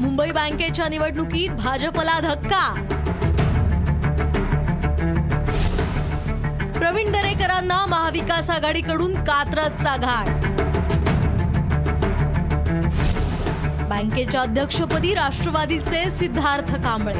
मुंबई 0.00 0.30
बँकेच्या 0.30 0.88
निवडणुकीत 0.88 1.50
भाजपला 1.56 2.18
धक्का. 2.20 2.72
प्रवीण 6.78 7.12
दरेकरांना 7.12 7.84
महाविकास 7.86 8.50
आघाडीकडून 8.50 9.24
कात्रजचा 9.24 9.96
घाट. 9.96 10.52
बँकेच्या 13.94 14.40
अध्यक्षपदी 14.40 15.12
राष्ट्रवादीचे 15.14 16.10
सिद्धार्थ 16.10 16.74
कांबळे. 16.84 17.18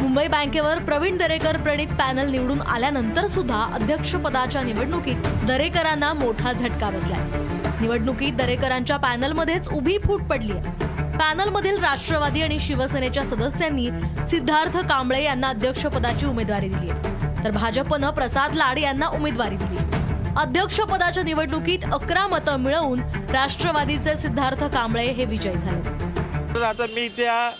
मुंबई 0.00 0.26
बँकेवर 0.26 0.78
प्रवीण 0.78 1.16
दरेकर 1.16 1.56
प्रणित 1.56 1.94
पॅनल 1.98 2.30
निवडून 2.30 2.60
आल्यानंतर 2.60 3.26
सुद्धा 3.26 3.62
अध्यक्षपदाच्या 3.74 4.62
निवडणुकीत 4.62 5.28
दरेकरांना 5.46 6.12
मोठा 6.12 6.52
झटका 6.52 6.90
बसलाय. 6.90 7.24
निवडणुकीत 7.80 8.32
दरेकरांच्या 8.32 8.96
पॅनलमध्येच 8.96 9.68
उभी 9.68 9.98
फूट 10.04 10.22
पडली 10.22 10.52
आहे. 10.52 11.16
पॅनलमधील 11.18 11.82
राष्ट्रवादी 11.84 12.42
आणि 12.42 12.58
शिवसेनेच्या 12.60 13.24
सदस्यांनी 13.24 13.88
सिद्धार्थ 14.30 14.78
कांबळे 14.88 15.22
यांना 15.24 15.48
अध्यक्षपदाची 15.48 16.26
उमेदवारी 16.26 16.68
दिली 16.68 16.92
तर 17.44 17.50
भाजपनं 17.50 18.10
प्रसाद 18.10 18.54
लाड 18.54 18.78
यांना 18.78 19.06
उमेदवारी 19.06 19.56
दिली 19.56 19.85
अध्यक्षपदाच्या 20.38 21.22
निवडणुकीत 21.22 21.84
अकरा 21.92 22.26
मतं 22.26 22.56
मिळवून 22.56 23.00
राष्ट्रवादीचे 23.32 24.16
सिद्धार्थ 24.16 24.64
कांबळे 24.64 25.04
हे 25.12 25.24
विजयी 25.24 25.52
झाले. 25.52 26.54
तर 26.54 26.62
आता 26.62 26.86
मी 26.86 27.08
त्या 27.08 27.50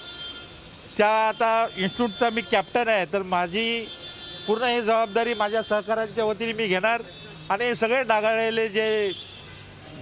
त्या 0.98 1.08
आता 1.28 1.66
इन्स्टिट्यूटचा 1.76 2.30
मी 2.30 2.40
कॅप्टन 2.40 2.88
आहे. 2.88 3.04
तर 3.04 3.22
माझी 3.22 3.86
पूर्ण 4.46 4.64
ही 4.64 4.80
जबाबदारी 4.80 5.34
माझ्या 5.34 5.62
सहकाऱ्यांच्या 5.62 6.24
वतीने 6.24 6.52
मी 6.52 6.66
घेणार. 6.66 7.02
आणि 7.50 7.74
सगळे 7.74 8.02
डागाळलेले 8.02 8.68
जे 8.68 9.12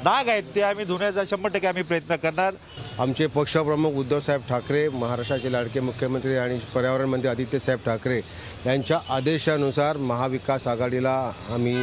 डाग 0.03 0.29
आहेत 0.29 0.43
ते 0.55 0.63
आम्ही 0.63 0.85
धुण्याचा 0.85 1.23
शंभर 1.31 1.51
टक्के 1.51 1.67
आम्ही 1.67 1.83
प्रयत्न 1.83 2.17
करणार. 2.23 2.55
आमचे 3.01 3.27
पक्षप्रमुख 3.35 3.93
उद्धवसाहेब 3.99 4.41
ठाकरे 4.49 4.89
महाराष्ट्राचे 4.89 5.53
लाडके 5.53 5.81
मुख्यमंत्री 5.81 6.37
आणि 6.37 6.59
पर्यावरण 6.75 7.09
मंत्री 7.09 7.29
आदित्यसाहेब 7.29 7.81
ठाकरे 7.87 8.21
यांच्या 8.67 8.99
आदेशानुसार 9.15 9.97
महाविकास 9.97 10.67
आघाडीला 10.69 11.15
आम्ही 11.55 11.77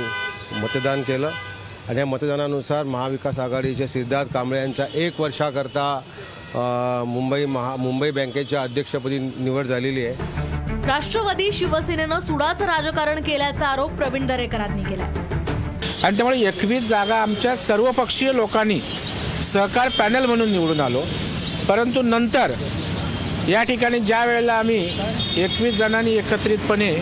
मतदान 0.62 1.02
केलं. 1.02 1.30
आणि 1.90 2.00
या 2.00 2.06
मतदानानुसार 2.06 2.84
महाविकास 2.86 3.40
आघाडीचे 3.40 3.88
सिद्धार्थ 3.88 4.34
कांबळे 4.34 4.60
यांचा 4.60 4.86
एक 4.94 5.20
वर्षाकरता 5.22 7.04
मुंबई 7.08 7.46
महा 7.46 7.76
मुंबई 7.76 8.12
बँकेच्या 8.12 8.62
अध्यक्षपदी 8.62 9.20
निवड 9.20 9.66
झालेली 9.66 10.06
आहे. 10.06 10.88
राष्ट्रवादी 10.88 11.52
शिवसेनेनं 11.54 12.20
सुडाचं 12.20 12.66
राजकारण 12.66 13.22
केल्याचा 13.24 13.68
आरोप 13.68 13.92
प्रवीण 13.98 14.26
दरेकरांनी 14.28 14.84
केला. 14.84 15.12
आणि 16.04 16.18
त्यामुळे 16.18 16.40
एकवीस 16.48 16.84
जागा 16.88 17.22
आमच्या 17.22 17.56
सर्वपक्षीय 17.58 18.32
लोकांनी 18.36 18.80
सहकार 19.44 19.90
पॅनल 19.98 20.26
म्हणून 20.26 20.52
निवडून 20.52 20.80
आलो. 20.82 21.02
परंतु 21.68 22.02
नंतर 22.02 22.52
या 23.50 23.64
ठिकाणी 23.64 24.00
ज्या 24.00 24.24
वेळेला 24.26 24.54
आम्ही 24.54 24.78
एकवीस 25.44 25.76
जणांनी 25.78 26.14
एकत्रितपणे 26.18 26.94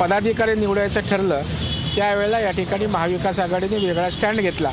पदाधिकारी 0.00 0.54
निवडायचं 0.54 1.00
ठरलं 1.10 1.42
त्यावेळेला 1.96 2.40
या 2.40 2.50
ठिकाणी 2.50 2.86
महाविकास 2.86 3.38
आघाडीने 3.40 3.86
वेगळा 3.86 4.08
स्टँड 4.10 4.40
घेतला. 4.40 4.70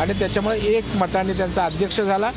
आणि 0.00 0.12
त्याच्यामुळे 0.18 0.58
एक 0.76 0.96
मताने 0.96 1.32
त्यांचा 1.38 1.64
अध्यक्ष 1.64 2.00
झाला. 2.00 2.30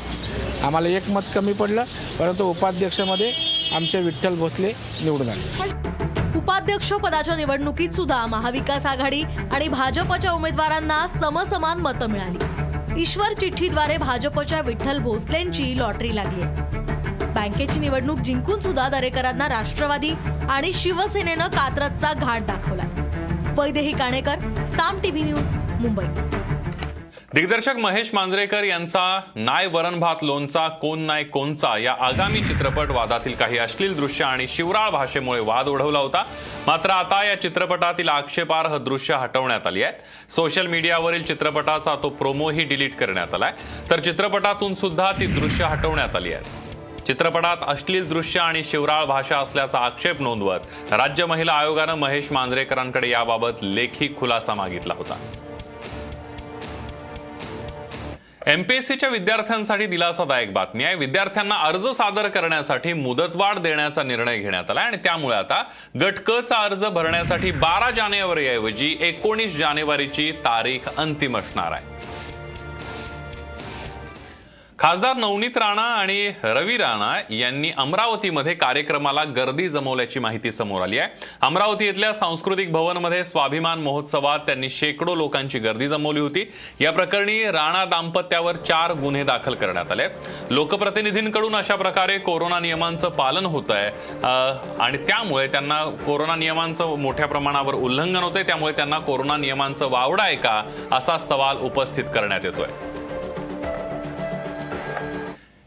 आम्हाला 0.64 0.88
एक 0.88 1.10
मत 1.10 1.22
कमी 1.34 1.52
पडलं 1.52 1.84
परंतु 2.18 2.44
उपाध्यक्षमध्ये 2.50 3.32
आमचे 3.76 4.00
विठ्ठल 4.00 4.34
भोसले 4.38 4.72
निवडून 5.04 5.28
आले. 5.28 6.07
उपाध्यक्ष 6.48 6.92
पदाच्या 6.92 7.34
निवडणुकीत 7.36 7.90
सुद्धा 7.90 8.26
महाविकास 8.26 8.84
आघाडी 8.86 9.22
आणि 9.52 9.66
भाजपच्या 9.68 10.30
उमेदवारांना 10.32 11.06
समसमान 11.06 11.78
मतं 11.78 12.06
मिळाली. 12.06 13.02
ईश्वर 13.02 13.32
चिठ्ठीद्वारे 13.32 13.96
भाजपच्या 13.96 14.60
विठ्ठल 14.60 14.98
भोसलेंची 14.98 15.78
लॉटरी 15.78 16.14
लागली. 16.16 16.44
बँकेची 17.34 17.78
निवडणूक 17.78 18.18
जिंकून 18.18 18.60
सुद्धा 18.60 18.88
दरेकरांना 18.88 19.48
राष्ट्रवादी 19.48 20.12
आणि 20.50 20.72
शिवसेनेनं 20.72 21.48
कात्रजचा 21.48 22.12
घाट 22.12 22.46
दाखवला. 22.46 22.82
Vaidehi 23.58 23.92
Kanekar 23.92 24.66
Saam 24.76 25.00
TV 25.00 25.22
news 25.22 25.56
Mumbai. 25.56 26.37
दिग्दर्शक 27.34 27.76
महेश 27.76 28.10
मांजरेकर 28.14 28.64
यांचा 28.64 29.20
नाय 29.34 29.66
वरण 29.66 30.00
भात 30.00 30.16
लोणचा 30.22 30.68
कोण 30.68 30.98
नाय 30.98 31.24
कोणचा 31.24 31.76
या 31.78 31.94
आगामी 32.00 32.40
चित्रपट 32.40 32.90
वादातील 32.90 33.32
काही 33.32 33.58
अश्लील 33.58 33.96
दृश्य 33.96 34.24
आणि 34.24 34.48
शिवराळ 34.48 34.90
भाषेमुळे 34.90 35.40
वाद 35.40 35.68
ओढवला 35.68 35.98
होता. 35.98 36.24
मात्र 36.66 36.90
आता 36.90 37.24
या 37.24 37.40
चित्रपटातील 37.40 38.08
आक्षेपार्ह 38.08 38.76
दृश्य 38.76 39.14
हटवण्यात 39.14 39.66
आली 39.66 39.82
आहेत. 39.82 40.30
सोशल 40.30 40.66
मीडियावरील 40.66 41.22
चित्रपटाचा 41.22 41.94
तो 42.02 42.08
प्रोमोही 42.08 42.64
डिलीट 42.64 42.94
करण्यात 42.96 43.34
आलाय. 43.34 43.52
तर 43.90 44.00
चित्रपटातून 44.00 44.74
सुद्धा 44.74 45.12
ती 45.12 45.26
दृश्य 45.26 45.64
हटवण्यात 45.64 46.16
आली 46.16 46.32
आहेत. 46.32 47.04
चित्रपटात 47.06 47.56
अश्लील 47.62 48.08
दृश्य 48.08 48.40
आणि 48.40 48.64
शिवराळ 48.64 49.04
भाषा 49.04 49.38
असल्याचा 49.38 49.78
आक्षेप 49.78 50.20
नोंदवत 50.20 50.92
राज्य 50.92 51.26
महिला 51.26 51.52
आयोगानं 51.52 51.94
महेश 51.94 52.32
मांजरेकरांकडे 52.32 53.08
याबाबत 53.08 53.62
लेखी 53.62 54.14
खुलासा 54.18 54.54
मागितला 54.54 54.94
होता. 54.94 55.18
एमपीएससीच्या 58.48 59.08
विद्यार्थ्यांसाठी 59.08 59.86
दिलासादायक 59.86 60.52
बातमी 60.52 60.84
आहे. 60.84 60.94
विद्यार्थ्यांना 60.94 61.54
अर्ज 61.62 61.86
सादर 61.96 62.28
करण्यासाठी 62.28 62.92
मुदतवाढ 62.92 63.58
देण्याचा 63.58 64.02
निर्णय 64.02 64.38
घेण्यात 64.38 64.70
आला 64.70 64.80
आणि 64.80 64.96
त्यामुळे 64.96 65.36
आता 65.36 65.62
गट 66.00 66.18
क 66.26 66.38
चा 66.40 66.56
अर्ज 66.56 66.84
भरण्यासाठी 66.84 67.50
बारा 67.50 67.90
जानेवारी 67.90 68.46
ऐवजी 68.48 68.96
एकोणीस 69.00 69.56
जानेवारीची 69.56 70.30
तारीख 70.44 70.88
अंतिम 70.96 71.36
असणार 71.38 71.72
आहे. 71.72 72.07
खासदार 74.80 75.16
नवनीत 75.16 75.56
राणा 75.56 75.82
आणि 75.82 76.32
रवी 76.44 76.76
राणा 76.78 77.12
यांनी 77.30 77.70
अमरावतीमध्ये 77.76 78.52
कार्यक्रमाला 78.54 79.22
गर्दी 79.36 79.68
जमवल्याची 79.68 80.18
माहिती 80.20 80.52
समोर 80.52 80.82
आली 80.82 80.98
आहे. 80.98 81.08
अमरावती 81.42 81.88
इथल्या 81.88 82.12
सांस्कृतिक 82.12 82.70
भवनमध्ये 82.72 83.24
स्वाभिमान 83.24 83.80
महोत्सवात 83.80 84.38
त्यांनी 84.46 84.68
शेकडो 84.70 85.14
लोकांची 85.14 85.58
गर्दी 85.58 85.88
जमवली 85.88 86.20
होती. 86.20 86.44
या 86.80 86.92
प्रकरणी 86.92 87.42
राणा 87.44 87.84
दाम्पत्यावर 87.84 88.56
चार 88.68 88.92
गुन्हे 89.00 89.24
दाखल 89.24 89.54
करण्यात 89.54 89.90
आले 89.92 90.06
लोकप्रतिनिधींकडून 90.50 91.56
अशा 91.56 91.76
प्रकारे 91.76 92.18
कोरोना 92.18 92.60
नियमांचं 92.60 93.08
पालन 93.08 93.46
होत 93.46 93.70
आहे. 93.70 93.90
आणि 94.80 94.98
त्यामुळे 94.98 95.46
त्यांना 95.46 95.84
कोरोना 96.06 96.36
नियमांचं 96.36 96.94
मोठ्या 96.98 97.26
प्रमाणावर 97.26 97.74
उल्लंघन 97.74 98.22
होतंय. 98.22 98.42
त्यामुळे 98.42 98.72
त्यांना 98.72 98.98
कोरोना 98.98 99.36
नियमांचं 99.36 99.90
वावडा 99.90 100.22
आहे 100.22 100.36
का 100.36 100.62
असा 100.92 101.18
सवाल 101.18 101.58
उपस्थित 101.62 102.04
करण्यात 102.14 102.44
येतोय. 102.44 102.87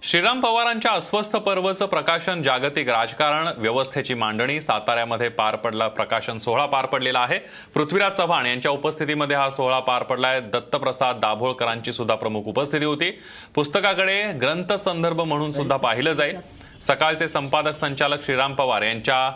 श्रीराम 0.04 0.40
पवारांच्या 0.42 0.92
अस्वस्थ 0.92 1.36
पर्वचं 1.38 1.86
प्रकाशन 1.86 2.42
जागतिक 2.44 2.88
राजकारण 2.90 3.48
व्यवस्थेची 3.58 4.14
मांडणी 4.14 4.60
साताऱ्यामध्ये 4.62 5.28
पार 5.30 5.56
पडला 5.56 5.88
प्रकाशन 5.88 6.38
सोहळा 6.38 6.66
पार 6.66 6.86
पडलेला 6.86 7.20
आहे. 7.20 7.38
पृथ्वीराज 7.74 8.12
चव्हाण 8.12 8.46
यांच्या 8.46 8.72
उपस्थितीमध्ये 8.72 9.38
हा 9.38 9.50
सोहळा 9.50 9.80
पार 9.80 10.04
पडलाय. 10.04 10.40
दत्तप्रसाद 10.40 11.20
दाभोळकरांची 11.20 11.94
सुद्धा 11.94 12.16
प्रमुख 12.16 12.48
उपस्थिती 12.48 12.86
होती. 12.86 13.12
पुस्तकाकडे 13.56 14.22
ग्रंथ 14.42 14.74
संदर्भ 14.74 15.22
म्हणून 15.22 15.52
सुद्धा 15.52 15.78
पाहिलं 15.78 16.14
जाईल. 16.14 16.38
सकाळचे 16.82 17.28
संपादक 17.28 17.76
संचालक 17.76 18.24
श्रीराम 18.24 18.54
पवार 18.54 18.82
यांच्या 18.82 19.32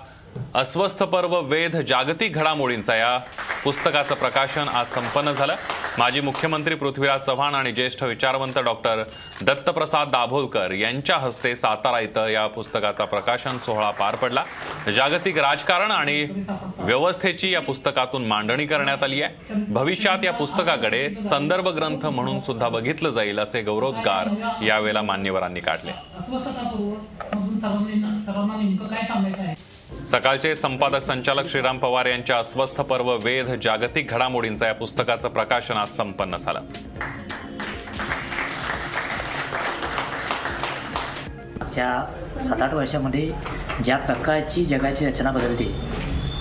अस्वस्थ 0.56 1.04
पर्व 1.04 1.36
वेध 1.42 1.76
जागतिक 1.78 2.36
घडामोडींचा 2.36 2.96
या 2.96 3.18
पुस्तकाचं 3.64 4.16
प्रकाशन 4.16 4.68
आज 4.68 4.94
संपन्न 4.94 5.32
झालं. 5.32 5.56
माजी 5.98 6.22
मुख्यमंत्री 6.22 6.76
पृथ्वीराज 6.76 7.22
चव्हाण 7.22 7.56
आणि 7.56 7.72
ज्येष्ठ 7.72 8.04
विचारवंत 8.04 8.58
डॉक्टर 8.60 9.04
दत्तप्रसाद 9.42 10.10
दाभोलकर 10.12 10.72
यांच्या 10.72 11.18
हस्ते 11.18 11.56
सातारा 11.56 12.00
इथं 12.00 12.28
या 12.28 12.46
पुस्तकाचा 12.48 13.06
प्रकाशन 13.06 13.58
सोहळा 13.66 13.90
पार 13.92 14.16
पडला. 14.16 14.44
जागतिक 14.96 15.38
राजकारण 15.38 15.92
आणि 15.92 16.22
व्यवस्थेची 16.78 17.52
या 17.54 17.62
पुस्तकातून 17.62 18.26
मांडणी 18.28 18.66
करण्यात 18.66 19.04
आली 19.04 19.22
आहे. 19.22 19.64
भविष्यात 19.70 20.26
या 20.26 20.34
पुस्तकाकडे 20.34 21.08
संदर्भ 21.30 21.68
ग्रंथ 21.68 22.06
म्हणून 22.06 22.42
सुद्धा 22.42 22.70
बघितलं 22.70 23.10
जाईल 23.10 23.40
असे 23.40 23.62
गौरवोद्गार 23.62 24.30
यावेळेला 24.64 25.02
मान्यवरांनी 25.02 25.60
काढले. 25.60 25.92
सकाळचे 29.92 30.56
संपादक 30.56 31.02
संचालक 31.02 31.48
श्रीराम 31.48 31.78
पवार 31.78 32.06
यांच्या 32.06 32.38
अस्वस्थ 32.38 32.82
पर्व 32.82 33.18
वेध 33.24 33.50
जागतिक 33.64 34.10
घडामोडींचा 34.10 34.68
या 34.68 34.74
पुस्तकाचं 34.74 35.30
प्रकाशन 35.30 35.74
आज 35.74 35.96
संपन्न 35.98 36.38
झालं. 36.38 36.62
मागच्या 41.56 42.42
सात 42.42 42.62
आठ 42.62 42.74
वर्षामध्ये 42.74 43.32
ज्या 43.84 43.98
प्रकारची 43.98 44.66
जगाची 44.66 45.06
रचना 45.06 45.32
बदलते 45.32 45.66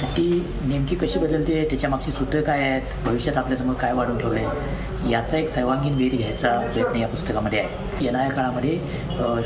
ती 0.06 0.24
नेमकी 0.66 0.96
कशी 0.96 1.18
बदलते 1.18 1.62
त्याच्यामागची 1.70 2.10
सूत्र 2.10 2.40
काय 2.42 2.60
आहेत 2.60 3.04
भविष्यात 3.04 3.36
आपल्यासमोर 3.38 3.74
काय 3.74 3.92
वाढून 3.92 4.18
ठेवलं 4.18 4.40
आहे 4.40 5.10
याचा 5.10 5.38
एक 5.38 5.48
सर्वांगीण 5.48 5.94
वेध 5.94 6.14
घ्यायचा 6.16 6.50
प्रयत्न 6.62 6.98
या 6.98 7.08
पुस्तकामध्ये 7.08 7.58
आहे. 7.58 8.04
येणाऱ्या 8.04 8.30
काळामध्ये 8.30 8.76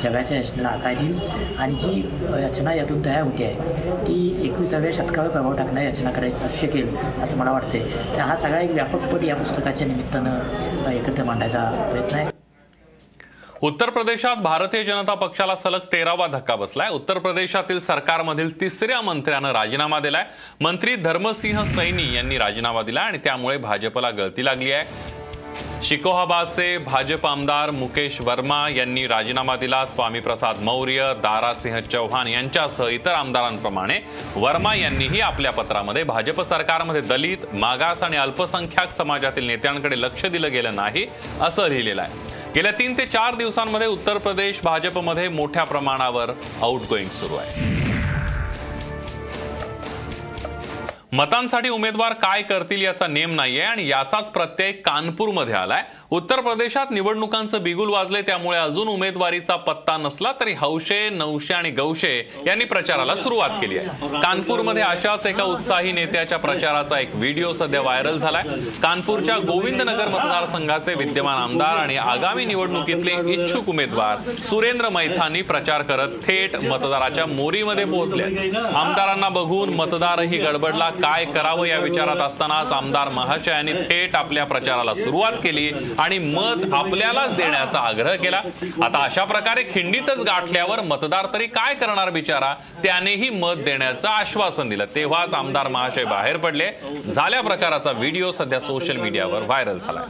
जगाच्या 0.02 0.38
रचनेला 0.38 0.68
आकार 0.68 0.94
देईल 0.94 1.18
आणि 1.58 1.74
जी 1.74 2.02
रचना 2.24 2.74
यातून 2.74 3.04
तयार 3.04 3.22
होते 3.22 3.44
आहे 3.44 3.92
ती 4.06 4.48
एकविसाव्या 4.48 4.90
शतकावर 4.94 5.28
प्रभाव 5.28 5.56
टाकणारी 5.56 5.86
रचना 5.86 6.10
करायची 6.10 6.44
असू 6.44 6.66
शकेल 6.66 6.96
असं 7.22 7.38
मला 7.38 7.52
वाटते 7.52 7.84
तर 8.14 8.20
हा 8.20 8.36
सगळा 8.36 8.60
एक 8.60 8.70
व्यापकपट 8.70 9.24
या 9.24 9.36
पुस्तकाच्या 9.36 9.86
निमित्तानं 9.86 10.90
एकत्र 10.92 11.24
मांडायचा 11.24 11.70
प्रयत्न 11.90 12.16
आहे. 12.16 12.37
उत्तर 13.62 13.90
प्रदेशात 13.90 14.38
भारतीय 14.38 14.82
जनता 14.84 15.14
पक्षाला 15.14 15.54
सलग 15.54 15.86
तेरावा 15.92 16.26
धक्का 16.26 16.56
बसलाय. 16.56 16.90
उत्तर 16.90 17.18
प्रदेशातील 17.18 17.80
सरकारमधील 17.80 18.50
तिसऱ्या 18.60 19.00
मंत्र्यानं 19.02 19.52
राजीनामा 19.52 19.98
दिलाय. 20.00 20.24
मंत्री 20.60 20.94
धर्मसिंह 20.96 21.62
सैनी 21.64 22.14
यांनी 22.14 22.38
राजीनामा 22.38 22.82
दिला 22.82 23.00
आणि 23.00 23.18
त्यामुळे 23.24 23.56
भाजपला 23.56 24.10
गळती 24.10 24.44
लागली 24.44 24.72
आहे. 24.72 25.16
शिकोहाबादचे 25.82 26.76
भाजप 26.78 27.26
आमदार 27.26 27.70
मुकेश 27.70 28.20
वर्मा 28.20 28.68
यांनी 28.68 29.06
राजीनामा 29.06 29.56
दिला. 29.56 29.84
स्वामी 29.86 30.20
प्रसाद 30.20 30.62
मौर्य 30.62 31.12
दारासिंह 31.22 31.80
चौहान 31.82 32.28
यांच्यासह 32.28 32.88
इतर 32.88 33.14
आमदारांप्रमाणे 33.14 34.00
वर्मा 34.36 34.74
यांनीही 34.74 35.20
आपल्या 35.20 35.52
पत्रामध्ये 35.52 36.02
भाजप 36.04 36.40
सरकारमध्ये 36.40 37.00
दलित 37.00 37.54
मागास 37.54 38.02
आणि 38.02 38.16
अल्पसंख्याक 38.16 38.90
समाजातील 38.92 39.46
नेत्यांकडे 39.46 40.00
लक्ष 40.00 40.26
दिलं 40.26 40.52
गेलं 40.52 40.76
नाही 40.76 41.06
असं 41.40 41.68
लिहिलेलं 41.68 42.02
आहे. 42.02 42.37
गेल्या 42.54 42.72
तीन 42.72 42.98
ते 42.98 43.04
चार 43.06 43.34
दिवसांमध्ये 43.34 43.86
उत्तर 43.86 44.18
प्रदेश 44.18 44.60
भाजपमध्ये 44.64 45.28
मोठ्या 45.28 45.64
प्रमाणावर 45.64 46.30
आउटगोईंग 46.62 47.08
सुरू 47.08 47.36
आहे. 47.36 47.66
मतांसाठी 51.12 51.68
उमेदवार 51.68 52.12
काय 52.12 52.42
करतील 52.42 52.82
याचा 52.82 53.06
नेम 53.06 53.34
नाहीये 53.34 53.62
आणि 53.62 53.86
याचाच 53.88 54.30
प्रत्यय 54.30 54.72
कानपूरमध्ये 54.72 55.54
आलाय. 55.54 55.82
उत्तर 56.10 56.40
प्रदेशात 56.40 56.90
निवडणुकांचं 56.90 57.62
बिगुल 57.62 57.88
वाजले 57.90 58.20
त्यामुळे 58.22 58.58
अजून 58.58 58.88
उमेदवारीचा 58.88 59.56
पत्ता 59.56 59.96
नसला 59.96 60.30
तरी 60.40 60.52
हौशे 60.58 61.08
नवशे 61.12 61.54
आणि 61.54 61.70
गौशे 61.70 62.12
यांनी 62.46 62.64
प्रचाराला 62.64 63.14
सुरुवात 63.14 63.50
केली 63.62 63.78
आहे. 63.78 64.08
कानपूरमध्ये 64.20 64.82
अशाच 64.82 65.26
एका 65.26 65.44
उत्साही 65.44 65.92
नेत्याच्या 65.92 66.38
प्रचाराचा 66.38 66.98
एक 67.00 67.14
व्हिडिओ 67.14 67.52
सध्या 67.52 67.80
व्हायरल 67.80 68.16
झालाय. 68.18 68.42
कानपूरच्या 68.82 69.36
गोविंदनगर 69.38 70.08
मतदारसंघाचे 70.08 70.94
विद्यमान 70.94 71.42
आमदार 71.42 71.76
आणि 71.76 71.96
आगामी 71.96 72.44
निवडणुकीतले 72.44 73.16
इच्छुक 73.32 73.68
उमेदवार 73.68 74.30
सुरेंद्र 74.40 74.88
मैथानी 74.88 75.42
प्रचार 75.42 75.82
करत 75.82 76.16
थेट 76.26 76.56
मतदाराच्या 76.56 77.26
मोरीमध्ये 77.26 77.84
पोहोचले 77.84 78.50
आमदारांना 78.54 79.28
बघून 79.28 79.74
मतदारही 79.74 80.38
गडबडला 80.38 80.88
काय 80.92 81.24
करावं 81.26 81.66
या 81.66 81.78
विचारात 81.78 82.22
असतानाच 82.22 82.72
आमदार 82.72 83.08
महाशयांनी 83.10 83.72
थेट 83.84 84.16
आपल्या 84.16 84.44
प्रचाराला 84.46 84.94
सुरुवात 84.94 85.32
केली. 85.42 85.70
आणि 85.98 86.18
मत 86.18 86.74
आपल्यालाच 86.74 87.34
देण्याचा 87.34 87.78
आग्रह 87.78 88.14
केला. 88.14 88.40
आता 88.84 88.98
अशा 88.98 89.24
प्रकारे 89.24 89.62
खिंडीतच 89.62 90.18
गाठल्यावर 90.18 90.80
मतदार 90.80 91.26
तरी 91.34 91.46
काय 91.46 91.74
करणार 91.74 92.10
बिचारा? 92.10 92.54
त्यानेही 92.84 93.30
मत 93.30 93.62
देण्याचं 93.64 94.08
आश्वासन 94.08 94.68
दिलं. 94.68 94.84
तेव्हाच 94.94 95.34
आमदार 95.34 95.68
महाशय 95.68 96.04
बाहेर 96.04 96.36
पडले. 96.36 96.70
झाल्या 97.14 97.40
प्रकाराचा 97.40 97.90
व्हिडिओ 97.90 98.30
सध्या 98.32 98.60
सोशल 98.60 98.96
मीडियावर 98.96 99.42
व्हायरल 99.42 99.78
झाला. 99.78 100.00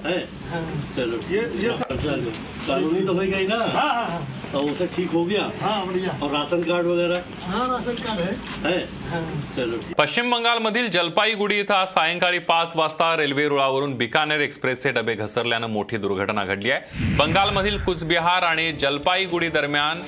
चलो। 0.00 1.16
ये 1.30 1.40
ये 1.62 1.72
कानूनी 1.80 3.00
तो 3.06 3.12
हो 3.12 3.20
गई 3.20 3.46
ना? 3.46 3.56
हाँ 3.74 4.04
हाँ 4.04 4.26
तो 4.52 4.58
उसे 4.70 4.86
ठीक 4.86 5.10
हो 5.10 5.24
गया? 5.24 5.42
हाँ 5.60 5.86
बढ़िया। 5.86 6.18
और 6.22 6.30
राशन 6.32 6.62
कार्ड 6.62 6.86
वगैरह? 6.86 7.22
हाँ 7.42 7.68
राशन 7.68 8.02
कार्ड 8.04 8.20
है? 8.20 8.32
है। 8.64 8.86
चलो। 9.56 9.80
पश्चिम 9.98 10.30
बंगालमधील 10.30 10.88
जलपाईगुडी 10.90 11.58
इथं 11.60 11.74
आज 11.74 11.88
सायंकाळी 11.88 12.38
पाच 12.48 12.76
वाजता 12.76 13.14
रेल्वे 13.16 13.46
रुळावरून 13.48 13.96
बिकानेर 13.96 14.40
एक्सप्रेसचे 14.40 14.92
डबे 14.92 15.14
घसरल्यानं 15.14 15.70
मोठी 15.70 15.96
दुर्घटना 15.98 16.44
घडली 16.44 16.70
आहे. 16.70 17.16
बंगालमधील 17.16 17.78
कुचबिहार 17.84 18.42
आणि 18.42 18.72
जलपाईगुडी 18.72 19.48
दरम्यान 19.50 20.02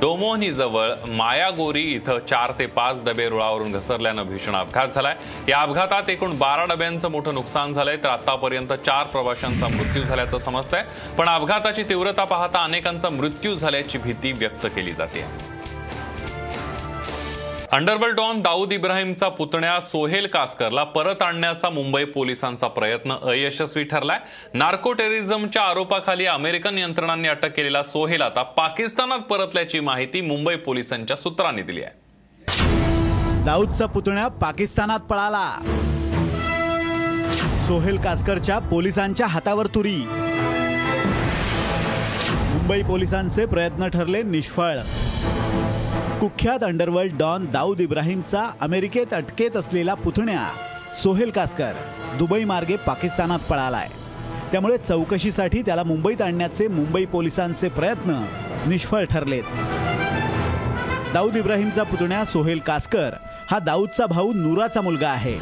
डोमोनीजवळ 0.00 0.90
मायागोरी 1.08 1.82
इथं 1.82 2.18
चार 2.18 2.52
ते 2.58 2.66
पाच 2.66 3.04
डबे 3.04 3.28
रुळावरून 3.28 3.72
घसरल्यानं 3.72 4.22
भीषण 4.22 4.54
अपघात 4.54 4.88
झालाय. 4.88 5.16
या 5.48 5.60
अपघातात 5.60 6.10
एकूण 6.10 6.38
बारा 6.38 6.64
डब्यांचं 6.64 7.10
मोठं 7.10 7.34
नुकसान 7.34 7.72
झालंय. 7.72 7.96
तर 7.96 8.08
आतापर्यंत 8.08 8.72
चार 8.72 9.06
प्रवाशांचा 9.06 9.68
मृत्यू 9.68 10.02
झाल्याचं 10.02 10.38
समजतंय. 10.38 10.82
पण 11.18 11.28
अपघाताची 11.28 11.82
तीव्रता 11.82 12.24
पाहता 12.24 12.64
अनेकांचा 12.64 13.08
मृत्यू 13.08 13.54
झाल्याची 13.54 13.98
भीती 13.98 14.32
व्यक्त 14.32 14.66
केली 14.66 14.92
जाते. 14.92 15.51
अंडरवर्ल्ड 17.72 18.16
डॉन 18.16 18.40
दाऊद 18.42 18.72
इब्राहिमचा 18.72 19.28
पुतण्या 19.28 19.80
सोहेल 19.80 20.26
कासकरला 20.26 20.82
परत 20.84 21.22
आणण्याचा 21.22 21.70
मुंबई 21.70 22.04
पोलिसांचा 22.04 22.68
प्रयत्न 22.68 23.14
अयशस्वी 23.22 23.84
ठरलाय. 23.84 24.18
नार्को 24.54 24.92
टेरिझमच्या 24.92 25.62
आरोपाखाली 25.62 26.26
अमेरिकन 26.26 26.78
यंत्रणांनी 26.78 27.28
अटक 27.28 27.54
केलेला 27.56 27.82
सोहेल 27.82 28.22
आता 28.22 28.42
पाकिस्तानात 28.42 29.18
परतल्याची 29.18 29.80
माहिती 29.80 30.20
मुंबई 30.20 30.56
पोलिसांच्या 30.56 31.16
सूत्रांनी 31.16 31.62
दिली 31.62 31.82
आहे. 31.82 33.44
दाऊदचा 33.44 33.86
पुतण्या 33.86 34.28
पाकिस्तानात 34.28 35.00
पळाला. 35.00 35.46
सोहेल 37.66 37.96
कासकरच्या 37.96 38.58
पोलिसांच्या 38.58 39.26
हातावर 39.26 39.66
तुरी. 39.66 39.96
मुंबई 42.52 42.82
पोलिसांचे 42.82 43.46
प्रयत्न 43.46 43.88
ठरले 43.88 44.22
निष्फळ. 44.22 44.78
कुख्यात 46.22 46.64
अंडरवर्ल्ड 46.64 47.16
डॉन 47.18 47.46
दाऊद 47.52 47.80
इब्राहिमचा 47.80 48.42
अमेरिकेत 48.60 49.14
अटकेत 49.14 49.56
असलेला 49.56 49.94
पुतण्या 49.94 50.44
सोहेल 51.02 51.30
कासकर 51.30 51.72
दुबई 52.18 52.44
मार्गे 52.44 52.76
पाकिस्तानात 52.76 53.38
पळालाय. 53.38 53.88
त्यामुळे 54.52 54.76
चौकशीसाठी 54.78 55.62
त्याला 55.62 55.82
मुंबईत 55.82 56.22
आणण्याचे 56.22 56.68
मुंबई 56.68 57.04
पोलिसांचे 57.04 57.68
प्रयत्न 57.68 58.22
निष्फळ 58.66 59.04
ठरलेत. 59.04 59.42
दाऊद 61.14 61.36
इब्राहिमचा 61.36 61.82
पुतण्या 61.82 62.24
सोहेल 62.24 62.58
कासकर 62.58 63.14
हा 63.50 63.58
दाऊदचा 63.58 64.06
भाऊ 64.06 64.32
नूराचा 64.32 64.80
मुलगा 64.80 65.08
आहे. 65.08 65.36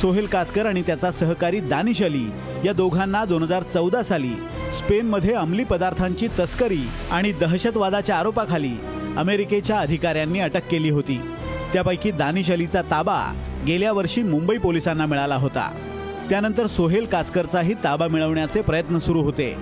सोहेल 0.00 0.26
कासकर 0.26 0.66
आणि 0.66 0.82
त्याचा 0.82 1.10
सहकारी 1.10 1.60
दानिश 1.60 2.02
अली 2.02 2.26
या 2.64 2.72
दोघांना 2.72 3.24
दोन 3.24 3.42
हजार 3.42 3.62
चौदा 3.62 4.02
साली 4.02 4.34
स्पेनमध्ये 4.78 5.34
अंमली 5.34 5.64
पदार्थांची 5.64 6.28
तस्करी 6.40 6.82
आणि 7.10 7.32
दहशतवादाच्या 7.32 8.16
आरोपाखाली 8.16 8.74
अमेरिकेच्या 9.16 9.78
अधिकाऱ्यांनी 9.78 10.40
अटक 10.40 10.68
केली 10.70 10.90
होती. 10.90 11.20
त्यापैकी 11.72 12.10
दानिश 12.10 12.50
अलीचा 12.50 12.82
ताबा 12.82 13.32
गेल्या 13.66 13.92
वर्षी 13.92 14.22
मुंबई 14.22 14.58
पोलिसांना 14.58 15.06
मिळाला 15.06 15.36
होता. 15.36 15.72
त्यानंतर 16.30 16.66
सोहेल 16.66 17.04
कासकरचाही 17.04 17.74
ताबा 17.74 18.06
मिळवण्याचे 18.06 18.60
प्रयत्न 18.60 18.98
सुरू 18.98 19.22
होते. 19.22 19.56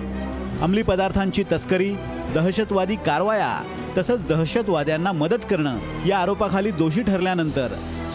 अंमली 0.61 0.81
पदार्थांची 0.81 1.43
तस्करी 1.51 1.95
दहशतवादी 2.33 2.95
कारवाया 2.95 3.63
तसंच 3.97 4.27
दहशतवाद्यांना 4.27 5.11
मदत 5.11 5.45
करणं 5.49 5.77
या 6.07 6.17
आरोपाखाली 6.17 6.71
दोषी 6.71 7.03
ठरल्यानंतर 7.03 7.67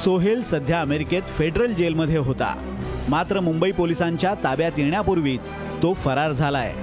सोहेल 0.05 0.43
सध्या 0.43 0.81
अमेरिकेत 0.81 1.23
फेडरल 1.23 1.73
जेलमध्ये 1.73 2.19
होता. 2.19 2.55
मात्र 3.09 3.41
मुंबई 3.41 3.73
पोलिसांच्या 3.73 4.35
ताब्यात 4.45 4.73
येण्यापूर्वीच 4.79 5.41
तो 5.83 5.93
फरार 5.93 6.33
झालाय. 6.33 6.75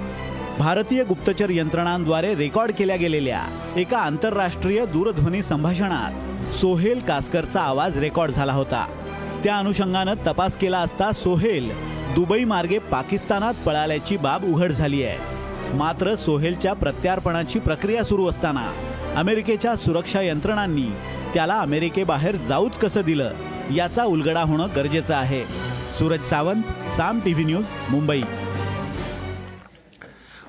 भारतीय 0.58 1.02
गुप्तचर 1.04 1.50
यंत्रणांद्वारे 1.50 2.34
रेकॉर्ड 2.34 2.72
केल्या 2.72 2.96
गेलेल्या 2.96 3.40
एका 3.76 3.98
आंतरराष्ट्रीय 3.98 4.84
दूरध्वनी 4.86 5.42
संभाषणात 5.42 6.52
सोहेल 6.54 6.98
कासकरचा 6.98 7.60
आवाज 7.60 7.98
रेकॉर्ड 7.98 8.32
झाला 8.32 8.52
होता. 8.52 8.86
त्या 9.44 9.56
अनुषंगानं 9.58 10.14
तपास 10.26 10.56
केला 10.56 10.78
असता 10.78 11.10
सोहेल 11.12 11.70
दुबई 12.14 12.44
मार्गे 12.44 12.78
पाकिस्तानात 12.78 13.54
पळाल्याची 13.66 14.16
बाब 14.16 14.44
उघड 14.44 14.72
झाली 14.72 15.02
आहे. 15.04 15.76
मात्र 15.76 16.14
सोहेलच्या 16.14 16.72
प्रत्यार्पणाची 16.72 17.58
प्रक्रिया 17.58 18.04
सुरू 18.04 18.26
असताना 18.26 18.66
अमेरिकेच्या 19.16 19.76
सुरक्षा 19.76 20.20
यंत्रणांनी 20.20 20.86
त्याला 21.34 21.58
अमेरिकेबाहेर 21.58 22.36
जाऊच 22.36 22.78
कसं 22.78 23.00
दिलं 23.00 23.32
याचा 23.74 24.04
उलगडा 24.04 24.42
होणं 24.42 24.66
गरजेचं 24.76 25.14
आहे. 25.14 25.44
Suraj 25.98 26.20
Sawant 26.20 26.88
Saam 26.96 27.20
TV 27.24 27.44
news 27.44 27.64
Mumbai. 27.90 28.22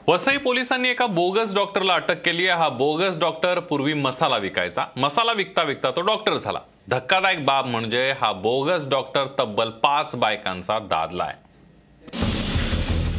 Vasai 0.08 0.38
पोलिसांनी 0.38 0.89
एका 0.89 1.06
बोगस 1.08 1.54
डॉक्टरला 1.56 1.94
अटक 1.94 2.22
केली 2.26 2.48
आहे. 2.48 2.60
हा 2.60 2.68
बोगस 2.70 3.18
डॉक्टर 3.20 3.60
पूर्वी 3.60 3.94
मसाला 3.94 4.38
विकायचा. 4.38 4.86
मसाला 4.98 5.32
विकता 5.32 5.63
विकता 5.63 5.91
तो 5.91 6.02
डॉक्टर 6.02 6.36
झाला. 6.38 6.60
धक्कादायक 6.89 7.46
बाब 7.46 7.65
म्हणजे 7.65 8.12
हा 8.22 8.32
बोगस 8.32 8.88
डॉक्टर 8.89 9.26
तब्बल 9.39 9.70
पाच 9.84 10.15
बायकांचा 10.15 10.78
दादला 10.80 11.24
आहे. 11.24 11.34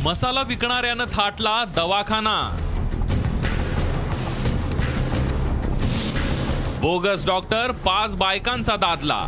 मसाला 0.02 0.42
विकणाऱ्यानं 0.42 1.04
थाटला 1.12 1.64
दवाखाना. 1.64 2.38
बोगस 6.80 7.26
डॉक्टर 7.26 7.70
पाच 7.70 8.14
बायकांचा 8.16 8.76
दादला. 8.76 9.26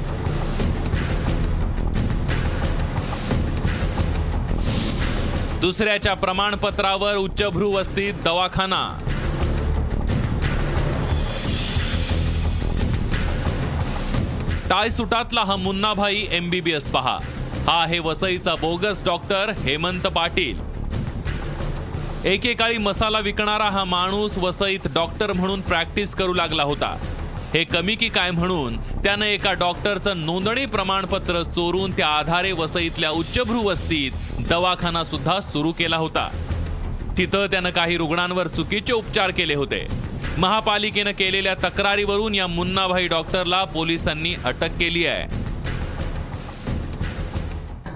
दुसऱ्याच्या 5.60 6.14
प्रमाणपत्रावर 6.14 7.14
उच्चभ्रू 7.16 7.70
वस्तीत 7.70 8.14
दवाखाना. 8.24 8.82
टाय 14.70 14.90
सुटातला 14.90 15.40
हा 15.40 15.56
मुन्नाभाई 15.56 16.26
एमबीबीएस 16.30 16.88
पहा. 16.88 17.18
हा 17.66 17.82
आहे 17.82 17.98
वसईचा 17.98 18.54
बोगस 18.54 19.04
डॉक्टर 19.04 19.50
हेमंत 19.58 20.06
पाटील. 20.06 20.58
एकेकाळी 22.24 22.78
मसाला 22.78 23.18
विकणारा 23.18 23.68
हा 23.70 23.84
माणूस 23.84 24.38
वसईत 24.38 24.86
डॉक्टर 24.94 25.32
म्हणून 25.32 25.60
प्रॅक्टिस 25.60 26.14
करू 26.14 26.34
लागला 26.34 26.62
होता. 26.62 26.96
हे 27.54 27.64
कमी 27.64 27.94
की 27.94 28.08
काय 28.08 28.30
म्हणून? 28.30 28.76
त्यानं 28.76 29.24
एका 29.24 29.52
डॉक्टरचं 29.52 30.26
नोंदणी 30.26 30.66
प्रमाणपत्र 30.66 31.42
चोरून 31.42 31.90
त्या 31.90 32.06
आधारे 32.06 32.52
वसईतल्या 32.52 33.10
उच्चभ्रू 33.10 33.60
वस्तीत 33.60 34.10
दवाखाना 34.48 35.04
सुद्धा 35.04 35.40
सुरू 35.40 35.72
केला 35.72 35.96
होता. 35.96 36.28
तिथं 37.18 37.46
त्यानं 37.46 37.70
काही 37.70 37.96
रुग्णांवर 37.96 38.46
चुकीचे 38.46 38.92
उपचार 38.92 39.30
केले 39.30 39.54
होते. 39.54 39.86
महापालिकेनं 40.38 41.10
केलेल्या 41.10 41.54
तक्रारीवरून 41.54 42.34
या 42.34 42.46
मुन्नाभाई 42.46 43.08
डॉक्टरला 43.08 43.64
पोलिसांनी 43.64 44.34
अटक 44.44 44.78
केली 44.78 45.06
आहे. 45.06 45.26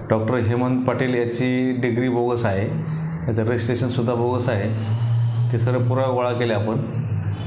डॉक्टर 0.09 0.35
हेमंत 0.35 0.85
पाटील 0.85 1.13
याची 1.13 1.71
डिग्री 1.71 2.09
बोगस 2.09 2.45
आहे. 2.45 2.67
याचं 3.27 3.45
रजिस्ट्रेशनसुद्धा 3.45 4.13
बोगस 4.13 4.49
आहे. 4.49 4.69
ते 5.53 5.59
सर्व 5.59 5.79
पुरा 5.79 6.05
गोळा 6.11 6.33
केले 6.33 6.53
आपण. 6.53 7.02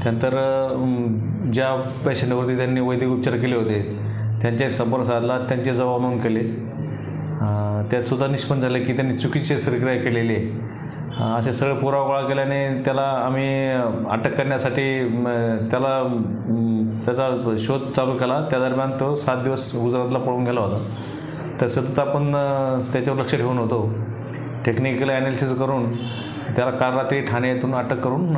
त्यानंतर 0.07 1.51
ज्या 1.53 1.73
पेशंटवरती 2.05 2.55
त्यांनी 2.57 2.81
वैद्यक 2.81 3.09
उपचार 3.11 3.35
केले 3.37 3.55
होते 3.55 3.79
त्यांच्या 4.41 4.69
संपर्क 4.71 5.03
साधला 5.05 5.37
त्यांचे 5.49 5.73
जबाब 5.73 6.01
नोंद 6.01 6.21
केले. 6.21 6.39
त्यातसुद्धा 6.39 7.87
त्यात 7.91 8.03
सुद्धा 8.03 8.27
निष्पन्न 8.27 8.61
झालं 8.61 8.83
की 8.83 8.93
त्यांनी 8.95 9.17
चुकीची 9.17 9.57
शस्त्रक्रिया 9.57 9.95
केलेली 10.03 10.35
आहे. 10.35 11.35
असे 11.37 11.53
सगळे 11.53 11.73
पुरावा 11.79 12.05
गोळा 12.07 12.21
केल्याने 12.27 12.61
त्याला 12.85 13.07
आम्ही 13.25 13.47
अटक 14.11 14.37
करण्यासाठी 14.37 14.85
त्याला 15.71 16.01
त्याचा 17.05 17.55
शोध 17.59 17.91
चालू 17.95 18.17
केला. 18.17 18.39
त्या 18.51 18.59
दरम्यान 18.59 18.91
तो 18.99 19.15
सात 19.15 19.43
दिवस 19.43 19.71
गुजरातला 19.75 20.19
पळून 20.19 20.43
गेला 20.43 20.61
होता. 20.61 20.79
तर 21.61 21.67
सतत 21.67 21.99
आपण 21.99 22.31
त्याच्यावर 22.93 23.19
लक्ष 23.19 23.35
ठेवून 23.35 23.57
होतो. 23.57 23.89
टेक्निकल 24.65 25.09
ॲनालिसिस 25.09 25.57
करून 25.59 25.89
त्याला 26.55 26.71
काल 26.71 26.93
रात्री 26.93 27.21
ठाणे 27.21 27.49
येथून 27.49 27.73
अटक 27.75 27.99
करून 27.99 28.35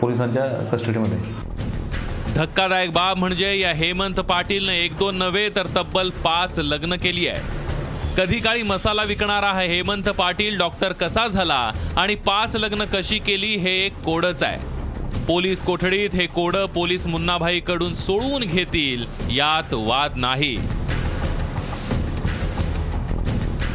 पोलिसांच्या 0.00 0.44
कस्टडीमध्ये. 0.72 1.18
धक्कादायक 2.34 2.90
बाब 2.92 3.18
म्हणजे 3.18 3.58
या 3.58 3.72
हेमंत 3.72 4.20
पाटीलनं 4.20 4.72
एक 4.72 4.96
दोन 4.98 5.16
नव्हे 5.16 5.48
तर 5.48 5.66
तब्बल 5.76 6.10
पाच 6.24 6.58
लग्न 6.58 6.96
केली 6.96 7.26
आहे 7.28 7.58
कधी 8.16 8.38
काळी 8.40 8.62
मसाला 8.62 9.02
विकणारा 9.02 9.48
हा 9.48 9.60
हेमंत 9.60 10.08
पाटील 10.08 10.58
डॉक्टर 10.58 10.92
कसा 10.92 11.26
झाला 11.26 11.70
आणि 11.96 12.14
पाच 12.26 12.56
लग्न 12.56 12.84
कशी 12.84 13.18
केली 13.18 13.54
हे 13.56 13.76
एक 13.86 14.00
कोडच 14.04 14.42
आहे. 14.42 14.58
पोलीस 15.26 15.62
कोठडीत 15.62 16.14
हे 16.14 16.26
कोड 16.26 16.56
पोलीस 16.74 17.06
मुन्नाभाईकडून 17.06 17.94
सोडवून 17.94 18.42
घेतील 18.42 19.04
यात 19.30 19.74
वाद 19.74 20.16
नाही. 20.16 20.56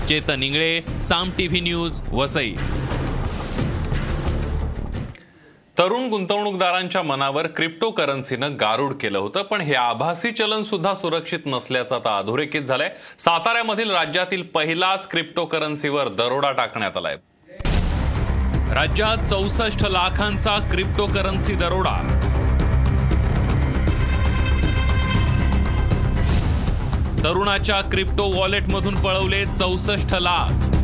Chetan 0.09 0.43
Ingle 0.43 0.81
Saam 1.03 1.29
TV 1.37 1.61
news 1.61 1.99
Vasai. 2.11 2.53
तरुण 5.79 6.07
गुंतवणूकदारांच्या 6.09 7.01
मनावर 7.03 7.47
क्रिप्टो 7.47 7.91
करन्सीनं 7.91 8.53
गारूड 8.59 8.93
केलं 8.93 9.17
होतं 9.17 9.41
पण 9.41 9.61
हे 9.61 9.73
आभासी 9.73 10.31
चलन 10.31 10.61
सुद्धा 10.63 10.93
सुरक्षित 10.93 11.39
नसल्याचं 11.45 11.95
आता 11.95 12.17
अधोरेखित 12.17 12.61
झालंय. 12.61 12.89
साताऱ्यामधील 13.19 13.91
राज्यातील 13.91 14.41
पहिलाच 14.41 15.07
क्रिप्टो 15.07 15.45
करन्सीवर 15.45 16.07
दरोडा 16.07 16.51
टाकण्यात 16.51 16.97
आलाय. 16.97 17.15
राज्यात 18.73 19.29
चौसष्ट 19.29 19.85
लाखांचा 19.87 20.57
क्रिप्टो 20.71 21.05
करन्सी 21.05 21.53
दरोडा. 21.53 21.97
तरुणाच्या 27.23 27.81
क्रिप्टो 27.81 28.23
वॉलेटमधून 28.23 28.95
पळवले 28.95 29.45
चौसष्ट 29.45 30.15
लाख. 30.15 30.74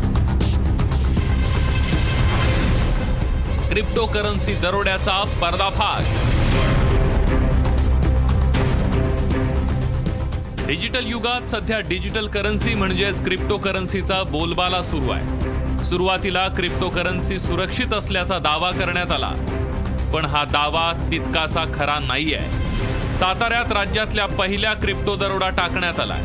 क्रिप्टोकरन्सी 3.71 4.53
दरोड्याचा 4.53 5.13
पर्दाफाश. 5.41 6.07
डिजिटल 10.67 11.05
युगात 11.07 11.45
सध्या 11.47 11.79
डिजिटल 11.89 12.27
करन्सी 12.27 12.73
म्हणजेच 12.75 13.23
क्रिप्टो 13.23 13.57
करन्सीचा 13.57 14.21
बोलबाला 14.23 14.81
सुरू 14.83 15.09
आहे. 15.09 15.83
सुरुवातीला 15.85 16.47
क्रिप्टो 16.47 16.89
करन्सी 16.89 17.39
सुरक्षित 17.39 17.93
असल्याचा 17.93 18.39
दावा 18.39 18.71
करण्यात 18.71 19.11
आला. 19.11 19.31
पण 20.13 20.25
हा 20.25 20.43
दावा 20.51 20.91
तितकासा 21.11 21.63
खरा 21.75 21.97
नाही 21.99 22.33
आहे 22.33 23.17
साताऱ्यात 23.17 23.71
राज्यातल्या 23.71 24.25
पहिल्या 24.37 24.73
क्रिप्टो 24.73 25.15
दरोडा 25.15 25.49
टाकण्यात 25.49 25.99
आला 25.99 26.17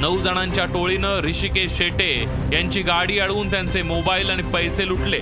नऊ 0.00 0.18
जणांच्या 0.20 0.64
टोळीनं 0.64 1.20
ऋषिकेश 1.20 1.76
शेटे 1.78 2.12
यांची 2.52 2.82
गाडी 2.82 3.18
अडवून 3.18 3.50
त्यांचे 3.50 3.82
मोबाईल 3.82 4.30
आणि 4.30 4.42
पैसे 4.52 4.86
लुटले. 4.88 5.20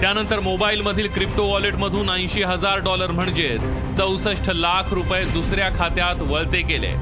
त्यानंतर 0.00 0.40
मोबाईलमधील 0.40 1.06
क्रिप्टो 1.14 1.44
वॉलेटमधून 1.46 2.08
ऐंशी 2.10 2.42
हजार 2.42 2.78
डॉलर 2.84 3.10
म्हणजेच 3.12 3.62
चौसष्ट 3.96 4.50
लाख 4.50 4.92
रुपये 4.94 5.24
दुसऱ्या 5.32 5.68
खात्यात 5.78 6.22
वळते 6.28 6.60
केले. 6.68 6.92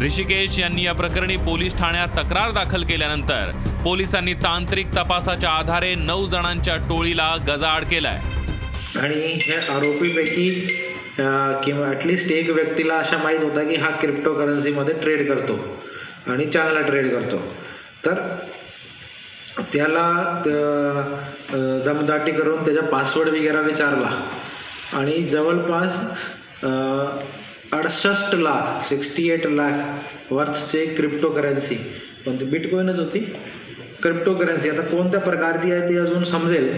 ऋषिकेश 0.00 0.58
यांनी 0.58 0.84
या 0.84 0.92
प्रकरणी 0.94 1.36
पोलीस 1.46 1.74
ठाण्यात 1.78 2.08
तक्रार 2.16 2.50
दाखल 2.54 2.84
केल्यानंतर 2.88 3.50
पोलिसांनी 3.84 4.34
तांत्रिक 4.34 4.94
तपासाच्या 4.96 5.50
आधारे 5.50 5.94
नऊ 5.94 6.26
जणांच्या 6.30 6.76
टोळीला 6.88 7.34
गजाआड 7.48 7.84
केलाय. 7.90 8.20
आणि 8.96 9.38
आरोपीपैकी 9.70 10.48
किंवा 11.64 11.88
ॲटलिस्ट 11.88 12.30
एक 12.32 12.50
व्यक्तीला 12.50 12.98
अशा 12.98 13.18
माहीत 13.22 13.42
होता 13.42 13.62
की 13.64 13.76
हा 13.76 13.90
क्रिप्टो 14.00 14.34
करन्सीमध्ये 14.34 14.94
ट्रेड 15.00 15.28
करतो 15.28 15.58
आणि 16.28 16.46
चांगला 16.46 16.80
ट्रेड 16.80 17.10
करतो. 17.14 17.42
तर 18.06 18.24
त्याला 19.72 20.42
दमदाटी 21.86 22.32
करून 22.32 22.64
त्याचा 22.64 22.80
पासवर्ड 22.86 23.28
वगैरे 23.28 23.62
विचारला. 23.64 24.10
आणि 24.98 25.22
जवळपास 25.30 25.96
अडसष्ट 27.72 28.34
लाख 28.34 28.84
सिक्स्टी 28.88 29.28
एट 29.30 29.46
लाख 29.46 30.32
वर्थचे 30.32 30.84
क्रिप्टो 30.96 31.28
करन्सी 31.30 31.74
कोणती 32.24 32.44
बिटकॉईनच 32.44 32.98
होती. 32.98 33.18
क्रिप्टो 34.02 34.32
करन्सी 34.34 34.68
आता 34.70 34.82
कोणत्या 34.82 35.20
प्रकारची 35.20 35.72
आहे 35.72 35.88
ती 35.88 35.96
अजून 35.98 36.24
समजेल. 36.24 36.68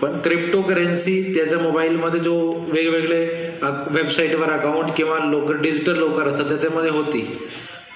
पण 0.00 0.18
क्रिप्टो 0.24 0.60
करन्सी 0.62 1.22
त्याच्या 1.34 1.58
मोबाईलमध्ये 1.58 2.20
जो 2.20 2.34
वेगवेगळे 2.72 3.24
वेबसाईटवर 3.62 4.50
अकाउंट 4.50 4.90
किंवा 4.96 5.18
लोकर 5.24 5.56
डिजिटल 5.62 5.96
लोकर 5.98 6.28
असतात 6.28 6.48
त्याच्यामध्ये 6.48 6.90
होती. 6.90 7.20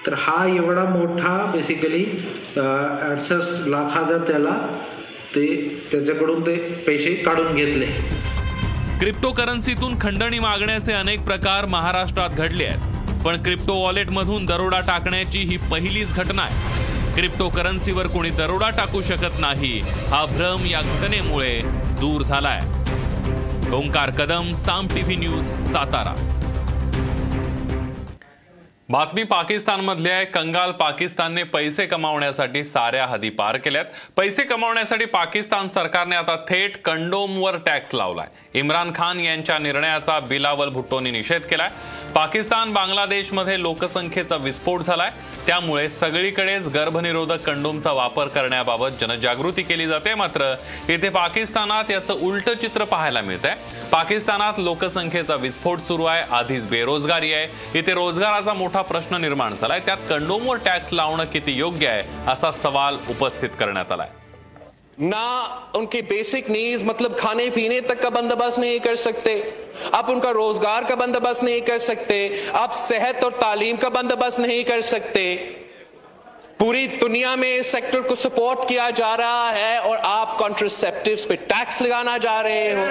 तर 0.05 0.13
हा 0.17 0.45
एवढा 0.45 0.83
मोठा 0.85 1.35
बेसिकली 1.53 2.03
अडसष्ट 2.57 3.67
लाखाचा 3.69 4.17
त्याला 4.27 4.55
ते 5.35 5.45
त्याच्याकडून 5.91 6.41
ते 6.45 6.55
पैसे 6.87 7.13
काढून 7.15 7.55
घेतले. 7.55 7.85
क्रिप्टोकरन्सीतून 8.99 9.95
खंडणी 10.01 10.39
मागण्याचे 10.39 10.93
अनेक 10.93 11.23
प्रकार 11.25 11.65
महाराष्ट्रात 11.65 12.29
घडले 12.29 12.65
आहेत. 12.65 13.23
पण 13.25 13.41
क्रिप्टो 13.43 13.73
वॉलेटमधून 13.73 14.45
दरोडा 14.45 14.79
टाकण्याची 14.87 15.39
ही 15.39 15.57
पहिलीच 15.71 16.13
घटना 16.13 16.41
आहे. 16.41 17.15
क्रिप्टोकरन्सीवर 17.15 18.07
कोणी 18.07 18.29
दरोडा 18.37 18.69
टाकू 18.77 19.01
शकत 19.01 19.39
नाही 19.39 19.79
हा 20.11 20.25
भ्रम 20.25 20.65
या 20.65 20.81
घटनेमुळे 20.81 21.57
दूर 21.99 22.23
झालाय. 22.23 22.61
Omkar 23.75 24.09
Kadam 24.17 24.53
Saam 24.55 24.87
TV 24.87 25.15
news 25.15 25.51
Satara. 25.71 26.15
बातमी 28.93 29.23
पाकिस्तानमधली 29.23 30.09
आहे. 30.09 30.25
कंगाल 30.25 30.71
पाकिस्तानने 30.71 31.43
पैसे 31.43 31.85
कमावण्यासाठी 31.85 32.63
साऱ्या 32.63 33.05
हदी 33.05 33.29
पार 33.29 33.57
केल्यात. 33.57 33.85
पैसे 34.17 34.43
कमावण्यासाठी 34.43 35.05
पाकिस्तान 35.05 35.67
सरकारने 35.67 36.15
आता 36.15 36.35
थेट 36.49 36.77
कंडोमवर 36.85 37.57
टॅक्स 37.65 37.93
लावलाय. 37.95 38.27
इम्रान 38.53 38.91
खान 38.95 39.19
यांच्या 39.19 39.57
निर्णयाचा 39.59 40.19
बिलावल 40.19 40.69
भुट्टोनी 40.69 41.11
निषेध 41.11 41.41
केलाय. 41.41 41.69
पाकिस्तान 42.15 42.71
बांगलादेशमध्ये 42.73 43.61
लोकसंख्येचा 43.61 44.35
विस्फोट 44.35 44.81
झालाय. 44.81 45.09
त्यामुळे 45.47 45.87
सगळीकडेच 45.89 46.67
गर्भनिरोधक 46.67 47.41
कंडोमचा 47.45 47.91
वापर 47.91 48.27
करण्याबाबत 48.27 48.99
जनजागृती 49.01 49.63
केली 49.63 49.87
जाते. 49.87 50.13
मात्र 50.15 50.53
इथे 50.89 51.09
पाकिस्तानात 51.09 51.91
याचं 51.91 52.13
उलट 52.13 52.49
चित्र 52.61 52.83
पाहायला 52.83 53.21
मिळत 53.21 53.45
आहे 53.45 53.87
पाकिस्तानात 53.91 54.59
लोकसंख्येचा 54.59 55.35
विस्फोट 55.35 55.79
सुरू 55.79 56.05
आहे 56.05 56.23
आधीच 56.31 56.67
बेरोजगारी 56.67 57.33
आहे. 57.33 57.79
इथे 57.79 57.93
रोजगाराचा 57.93 58.53
मोठा 58.53 58.81
प्रश्न 58.81 59.21
निर्माण 59.21 59.55
झालाय. 59.55 59.79
त्यात 59.79 60.09
कंडोमवर 60.09 60.57
टॅक्स 60.65 60.93
लावणं 60.93 61.25
किती 61.25 61.57
योग्य 61.57 61.87
आहे 61.87 62.03
असा 62.27 62.51
सवाल 62.51 62.97
उपस्थित 63.09 63.49
करण्यात 63.59 63.91
आलाय. 63.91 64.09
ना 64.97 65.71
उनके 65.75 66.01
बेसिक 66.03 66.49
नीड्स 66.49 66.83
मतलब 66.85 67.15
खाने 67.19 67.49
पीने 67.49 67.79
तक 67.81 68.01
का 68.01 68.09
बंदोबस्त 68.11 68.59
नहीं 68.59 68.79
कर 68.79 68.95
सकते। 68.95 69.33
आप 69.93 70.09
उनका 70.09 70.31
रोज़गार 70.31 70.83
का 70.83 70.95
बंदोबस्त 70.95 71.43
नहीं 71.43 71.61
कर 71.61 71.77
सकते। 71.79 72.17
आप 72.55 72.71
सेहत 72.71 73.23
और 73.23 73.31
तालीम 73.33 73.77
का 73.77 73.89
बंदोबस्त 73.91 74.39
नहीं 74.39 74.63
कर 74.63 74.81
सकते। 74.83 75.35
पूरी 76.59 76.87
दुनिया 76.87 77.35
में 77.35 77.55
इस 77.55 77.71
सेक्टर 77.71 78.01
को 78.01 78.15
सपोर्ट 78.15 78.67
किया 78.69 78.89
जा 78.91 79.13
रहा 79.15 79.49
है 79.51 79.79
और 79.79 79.97
आप 79.97 80.37
कॉन्ट्रसेप्टिव्स 80.39 81.25
पे 81.25 81.35
टैक्स 81.35 81.81
लगाना 81.81 82.17
जा 82.17 82.39
रहे 82.41 82.71
हो। 82.71 82.85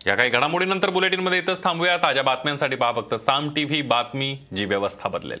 या 0.00 0.14
काही 0.16 0.30
घडामोडीनंतर 0.30 0.90
बुलेटिनमध्ये 0.90 1.38
इथंच 1.38 1.64
थांबूया 1.64 1.96
ताज्या 1.98 2.22
बातम्यांसाठी 2.22 2.76
पहा 2.76 2.92
फक्त 2.92 3.14
साम 3.16 3.50
टीव्ही, 3.50 3.82
बातमी, 3.84 4.38
जी 4.52 4.64
व्यवस्था 4.66 5.08
बदलेल. 5.08 5.40